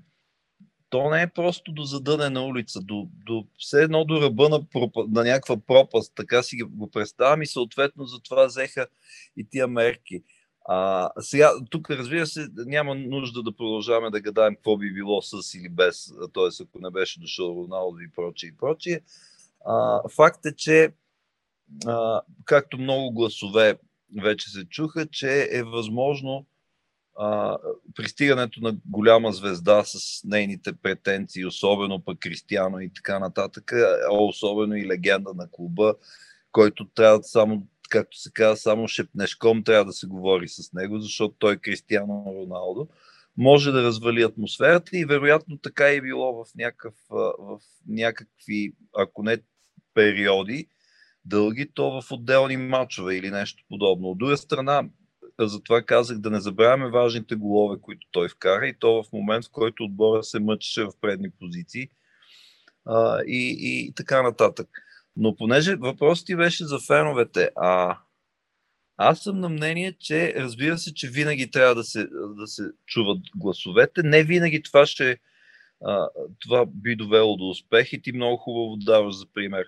то 0.91 1.11
не 1.11 1.23
е 1.23 1.27
просто 1.27 1.73
до 1.73 1.83
задънена 1.83 2.45
улица, 2.45 2.81
до, 2.81 3.09
до 3.27 3.47
все 3.59 3.83
едно 3.83 4.05
до 4.05 4.21
ръба 4.21 4.49
на, 4.49 4.63
на 5.09 5.25
някаква 5.25 5.57
пропаст, 5.57 6.13
така 6.17 6.43
си 6.43 6.57
го 6.63 6.91
представям 6.91 7.43
и 7.43 7.47
съответно 7.47 8.05
за 8.05 8.21
това 8.21 8.47
взеха 8.47 8.87
и 9.37 9.49
тия 9.51 9.69
мерки. 9.69 10.23
А, 10.69 11.11
сега, 11.21 11.51
тук 11.71 11.91
разбира 11.91 12.27
се, 12.27 12.49
няма 12.57 12.95
нужда 12.95 13.43
да 13.43 13.57
продължаваме 13.57 14.11
да 14.11 14.21
гадаем 14.21 14.55
какво 14.55 14.77
би 14.77 14.93
било 14.93 15.23
с 15.23 15.55
или 15.55 15.69
без, 15.69 16.13
т.е. 16.35 16.63
ако 16.63 16.79
не 16.81 16.91
беше 16.91 17.21
дошъл 17.21 17.47
Роналдо 17.47 18.01
и 18.01 18.13
прочие 18.13 18.49
и 18.49 18.57
прочие. 18.57 19.01
А, 19.67 20.01
факт 20.09 20.47
е, 20.47 20.57
че 20.57 20.93
а, 21.87 22.21
както 22.45 22.79
много 22.79 23.13
гласове 23.13 23.79
вече 24.23 24.51
се 24.51 24.65
чуха, 24.65 25.07
че 25.07 25.49
е 25.53 25.63
възможно 25.63 26.47
а, 27.19 27.59
пристигането 27.95 28.61
на 28.61 28.77
голяма 28.87 29.33
звезда 29.33 29.85
с 29.85 30.21
нейните 30.25 30.73
претенции, 30.73 31.47
особено 31.47 32.05
пък 32.05 32.19
Кристиано 32.19 32.81
и 32.81 32.93
така 32.93 33.19
нататък, 33.19 33.73
а 34.11 34.15
особено 34.15 34.77
и 34.77 34.87
легенда 34.87 35.35
на 35.35 35.51
клуба, 35.51 35.95
който 36.53 36.89
трябва 36.95 37.23
само, 37.23 37.67
както 37.91 38.19
се 38.19 38.31
казва, 38.33 38.57
само 38.57 38.89
шепнешком 38.89 39.65
трябва 39.65 39.85
да 39.85 39.93
се 39.93 40.07
говори 40.07 40.49
с 40.49 40.73
него, 40.73 41.01
защото 41.01 41.35
той 41.39 41.53
е 41.53 41.57
Кристиано 41.57 42.25
Роналдо, 42.27 42.89
може 43.37 43.73
да 43.73 43.83
развали 43.83 44.23
атмосферата 44.23 44.99
и 44.99 45.05
вероятно 45.05 45.59
така 45.59 45.89
е 45.89 46.01
било 46.01 46.45
в, 46.45 46.55
някакъв, 46.55 46.95
в 47.39 47.61
някакви, 47.89 48.73
ако 48.97 49.23
не 49.23 49.39
периоди, 49.95 50.69
дълги, 51.31 51.71
то 51.75 52.01
в 52.03 52.13
отделни 52.13 52.57
матчове 52.57 53.17
или 53.17 53.31
нещо 53.31 53.65
подобно. 53.69 54.09
От 54.09 54.19
друга 54.19 54.37
страна, 54.37 54.85
затова 55.39 55.83
казах 55.83 56.19
да 56.19 56.31
не 56.31 56.41
забравяме 56.41 56.91
важните 56.91 57.35
голове, 57.35 57.81
които 57.81 58.07
той 58.11 58.29
вкара 58.29 58.67
и 58.67 58.79
то 58.79 59.03
в 59.03 59.13
момент, 59.13 59.45
в 59.45 59.51
който 59.51 59.85
отбора 59.85 60.23
се 60.23 60.41
мъчеше 60.41 60.85
в 60.85 60.91
предни 61.01 61.31
позиции 61.31 61.89
а, 62.85 63.21
и, 63.27 63.57
и 63.61 63.93
така 63.95 64.23
нататък. 64.23 64.69
Но 65.17 65.37
понеже 65.37 65.77
въпросът 65.77 66.27
ти 66.27 66.37
беше 66.37 66.65
за 66.65 66.79
феновете, 66.79 67.51
а 67.57 67.99
аз 68.97 69.23
съм 69.23 69.41
на 69.41 69.49
мнение, 69.49 69.97
че 70.01 70.35
разбира 70.37 70.79
се, 70.79 70.95
че 70.95 71.09
винаги 71.09 71.51
трябва 71.51 71.75
да 71.75 71.85
се, 71.85 72.07
да 72.13 72.47
се 72.47 72.63
чуват 72.87 73.19
гласовете. 73.37 74.03
Не 74.03 74.25
винаги 74.25 74.63
това 74.63 74.87
ще 74.87 75.19
а, 75.85 76.09
това 76.39 76.67
би 76.67 76.97
довело 76.97 77.37
до 77.37 77.49
успех 77.49 77.93
и 77.93 78.03
ти 78.03 78.13
много 78.13 78.37
хубаво 78.37 78.77
даваш 78.77 79.15
за 79.15 79.27
пример 79.35 79.67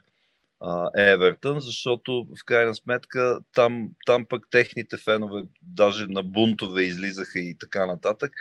Евертън, 0.96 1.60
защото 1.60 2.26
в 2.40 2.44
крайна 2.44 2.74
сметка 2.74 3.40
там, 3.54 3.90
там 4.06 4.26
пък 4.28 4.46
техните 4.50 4.96
фенове 4.96 5.42
даже 5.62 6.06
на 6.06 6.22
бунтове 6.22 6.82
излизаха 6.82 7.38
и 7.40 7.58
така 7.58 7.86
нататък 7.86 8.32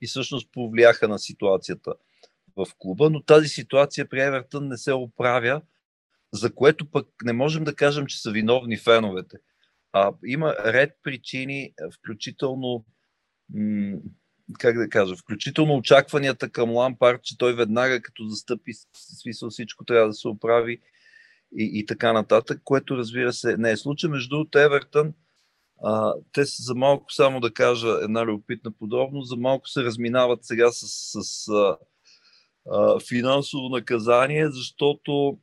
и 0.00 0.06
всъщност 0.06 0.52
повлияха 0.52 1.08
на 1.08 1.18
ситуацията 1.18 1.94
в 2.56 2.66
клуба, 2.78 3.10
но 3.10 3.22
тази 3.22 3.48
ситуация 3.48 4.08
при 4.08 4.20
Евертън 4.20 4.68
не 4.68 4.78
се 4.78 4.92
оправя, 4.92 5.62
за 6.32 6.54
което 6.54 6.90
пък 6.90 7.08
не 7.24 7.32
можем 7.32 7.64
да 7.64 7.74
кажем, 7.74 8.06
че 8.06 8.20
са 8.22 8.30
виновни 8.30 8.76
феновете. 8.76 9.36
А, 9.92 10.12
има 10.26 10.54
ред 10.64 10.90
причини, 11.02 11.74
включително 11.98 12.84
м- 13.54 13.98
как 14.58 14.78
да 14.78 14.88
кажа, 14.88 15.16
включително 15.16 15.74
очакванията 15.74 16.50
към 16.50 16.70
Лампард, 16.70 17.22
че 17.22 17.38
той 17.38 17.54
веднага 17.54 18.02
като 18.02 18.24
застъпи 18.28 18.72
смисъл 19.22 19.50
всичко 19.50 19.84
трябва 19.84 20.06
да 20.06 20.14
се 20.14 20.28
оправи 20.28 20.80
и, 21.58 21.70
и 21.74 21.86
така 21.86 22.12
нататък, 22.12 22.60
което 22.64 22.96
разбира 22.96 23.32
се 23.32 23.56
не 23.56 23.70
е 23.70 23.76
случай. 23.76 24.10
Между 24.10 24.28
другото, 24.28 24.58
Евертън, 24.58 25.14
а, 25.82 26.14
те 26.32 26.46
са 26.46 26.62
за 26.62 26.74
малко, 26.74 27.12
само 27.12 27.40
да 27.40 27.52
кажа 27.52 27.88
една 28.02 28.26
любопитна 28.26 28.70
подробност, 28.70 29.28
за 29.28 29.36
малко 29.36 29.68
се 29.68 29.84
разминават 29.84 30.44
сега 30.44 30.70
с, 30.72 30.86
с 31.12 31.48
а, 31.48 31.76
а, 32.70 33.00
финансово 33.00 33.68
наказание, 33.68 34.50
защото 34.50 35.38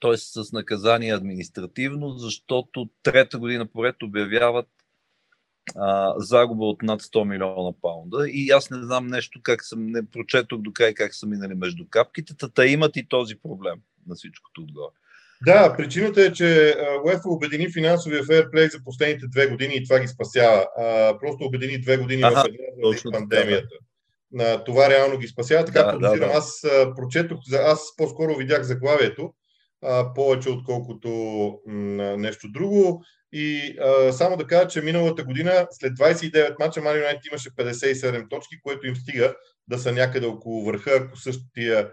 т.е. 0.00 0.16
с 0.16 0.52
наказание 0.52 1.14
административно, 1.14 2.10
защото 2.10 2.88
трета 3.02 3.38
година 3.38 3.66
поред 3.66 4.02
обявяват 4.02 4.66
загуба 6.16 6.64
от 6.64 6.82
над 6.82 7.02
100 7.02 7.24
милиона 7.24 7.72
паунда. 7.82 8.28
И 8.30 8.50
аз 8.50 8.70
не 8.70 8.82
знам 8.82 9.06
нещо, 9.06 9.40
как 9.42 9.64
съм, 9.64 9.86
не 9.86 10.10
прочетох 10.10 10.60
до 10.60 10.72
край 10.72 10.94
как 10.94 11.14
са 11.14 11.26
минали 11.26 11.54
между 11.54 11.86
капките, 11.90 12.34
та 12.54 12.66
имат 12.66 12.96
и 12.96 13.08
този 13.08 13.36
проблем 13.36 13.80
на 14.08 14.14
всичкото 14.14 14.60
отгоре. 14.60 14.92
Да, 15.46 15.74
причината 15.76 16.22
е, 16.22 16.32
че 16.32 16.76
УЕФА 17.04 17.28
обедини 17.28 17.72
финансовия 17.72 18.24
фейерплей 18.24 18.68
за 18.68 18.78
последните 18.84 19.26
две 19.26 19.46
години 19.46 19.74
и 19.76 19.84
това 19.84 20.00
ги 20.00 20.08
спасява. 20.08 20.66
А, 20.78 21.18
просто 21.18 21.44
обедини 21.44 21.80
две 21.80 21.96
години 21.96 22.22
ага, 22.22 22.44
в 22.84 23.12
пандемията. 23.12 23.74
Да. 24.32 24.64
Това 24.64 24.90
реално 24.90 25.18
ги 25.18 25.28
спасява. 25.28 25.64
Така 25.64 25.82
да, 25.82 25.98
да, 25.98 26.16
да. 26.18 26.24
Аз 26.24 26.60
прочетох, 26.96 27.38
аз 27.52 27.96
по-скоро 27.96 28.36
видях 28.36 28.62
заглавието, 28.62 29.34
а, 29.84 30.14
повече 30.14 30.50
отколкото 30.50 31.08
м- 31.66 32.16
нещо 32.16 32.48
друго. 32.50 33.02
И 33.32 33.76
а, 33.80 34.12
само 34.12 34.36
да 34.36 34.46
кажа, 34.46 34.68
че 34.68 34.80
миналата 34.80 35.24
година, 35.24 35.66
след 35.70 35.92
29 35.92 36.58
мача, 36.58 36.80
Ман 36.80 36.96
Юнайтед 36.96 37.26
имаше 37.26 37.50
57 37.50 38.30
точки, 38.30 38.60
което 38.62 38.86
им 38.86 38.96
стига 38.96 39.34
да 39.68 39.78
са 39.78 39.92
някъде 39.92 40.26
около 40.26 40.64
върха, 40.64 40.90
ако 40.90 41.18
същия 41.18 41.90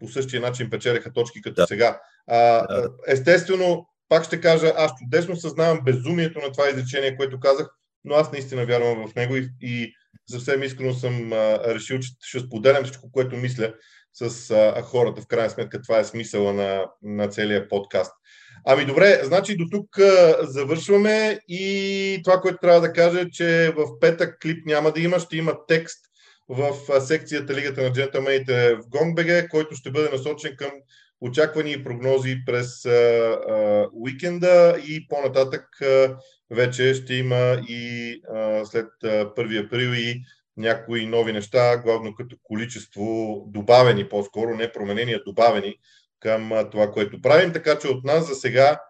по 0.00 0.08
същия 0.08 0.40
начин 0.40 0.70
печелиха 0.70 1.12
точки 1.12 1.42
като 1.42 1.54
да. 1.54 1.66
сега. 1.66 2.00
А, 2.26 2.66
да. 2.66 2.88
Естествено, 3.06 3.86
пак 4.08 4.24
ще 4.24 4.40
кажа, 4.40 4.72
аз 4.76 4.92
чудесно 4.98 5.36
съзнавам 5.36 5.84
безумието 5.84 6.38
на 6.38 6.52
това 6.52 6.68
изречение, 6.68 7.16
което 7.16 7.40
казах, 7.40 7.68
но 8.04 8.14
аз 8.14 8.32
наистина 8.32 8.66
вярвам 8.66 9.08
в 9.08 9.14
него 9.14 9.36
и, 9.36 9.48
и 9.60 9.92
съвсем 10.30 10.62
искрено 10.62 10.94
съм 10.94 11.32
а, 11.32 11.58
решил, 11.74 11.98
че 11.98 12.08
ще 12.20 12.40
споделям 12.40 12.84
всичко, 12.84 13.12
което 13.12 13.36
мисля 13.36 13.74
с 14.12 14.50
а, 14.50 14.82
хората. 14.82 15.22
В 15.22 15.26
крайна 15.26 15.50
сметка 15.50 15.82
това 15.82 15.98
е 15.98 16.04
смисъла 16.04 16.52
на, 16.52 16.84
на 17.02 17.28
целия 17.28 17.68
подкаст. 17.68 18.12
Ами 18.66 18.84
добре, 18.84 19.20
значи 19.24 19.56
до 19.56 19.64
тук 19.70 19.88
завършваме 20.42 21.40
и 21.48 22.20
това, 22.24 22.40
което 22.40 22.58
трябва 22.62 22.80
да 22.80 22.92
кажа 22.92 23.20
е, 23.20 23.30
че 23.30 23.72
в 23.76 23.98
петък 24.00 24.38
клип 24.42 24.66
няма 24.66 24.92
да 24.92 25.00
има, 25.00 25.18
ще 25.18 25.36
има 25.36 25.54
текст 25.68 26.11
в 26.52 27.00
секцията 27.00 27.54
Лигата 27.54 27.82
на 27.82 27.92
джентълмените 27.92 28.74
в 28.74 28.88
Гонгбеге, 28.88 29.48
който 29.48 29.74
ще 29.74 29.90
бъде 29.90 30.10
насочен 30.10 30.56
към 30.56 30.70
очаквани 31.20 31.72
и 31.72 31.84
прогнози 31.84 32.36
през 32.46 32.86
уикенда 33.92 34.76
и 34.88 35.08
по-нататък 35.08 35.68
вече 36.50 36.94
ще 36.94 37.14
има 37.14 37.62
и 37.68 38.20
след 38.64 38.86
а, 39.04 39.06
1 39.06 39.66
април 39.66 39.94
и 39.94 40.22
някои 40.56 41.06
нови 41.06 41.32
неща, 41.32 41.76
главно 41.76 42.14
като 42.14 42.36
количество 42.42 43.36
добавени, 43.48 44.08
по-скоро 44.08 44.54
не 44.54 44.72
променени, 44.72 45.12
а 45.12 45.22
добавени 45.26 45.74
към 46.20 46.50
това, 46.70 46.90
което 46.90 47.20
правим. 47.20 47.52
Така 47.52 47.78
че 47.78 47.88
от 47.88 48.04
нас 48.04 48.28
за 48.28 48.34
сега 48.34 48.80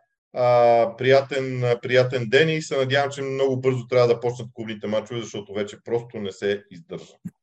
приятен, 0.98 1.64
приятен 1.82 2.28
ден 2.28 2.48
и 2.48 2.62
се 2.62 2.76
надявам, 2.76 3.10
че 3.10 3.22
много 3.22 3.60
бързо 3.60 3.86
трябва 3.86 4.08
да 4.08 4.20
почнат 4.20 4.48
клубните 4.54 4.86
мачове, 4.86 5.20
защото 5.20 5.54
вече 5.54 5.76
просто 5.84 6.18
не 6.18 6.32
се 6.32 6.62
издържа. 6.70 7.14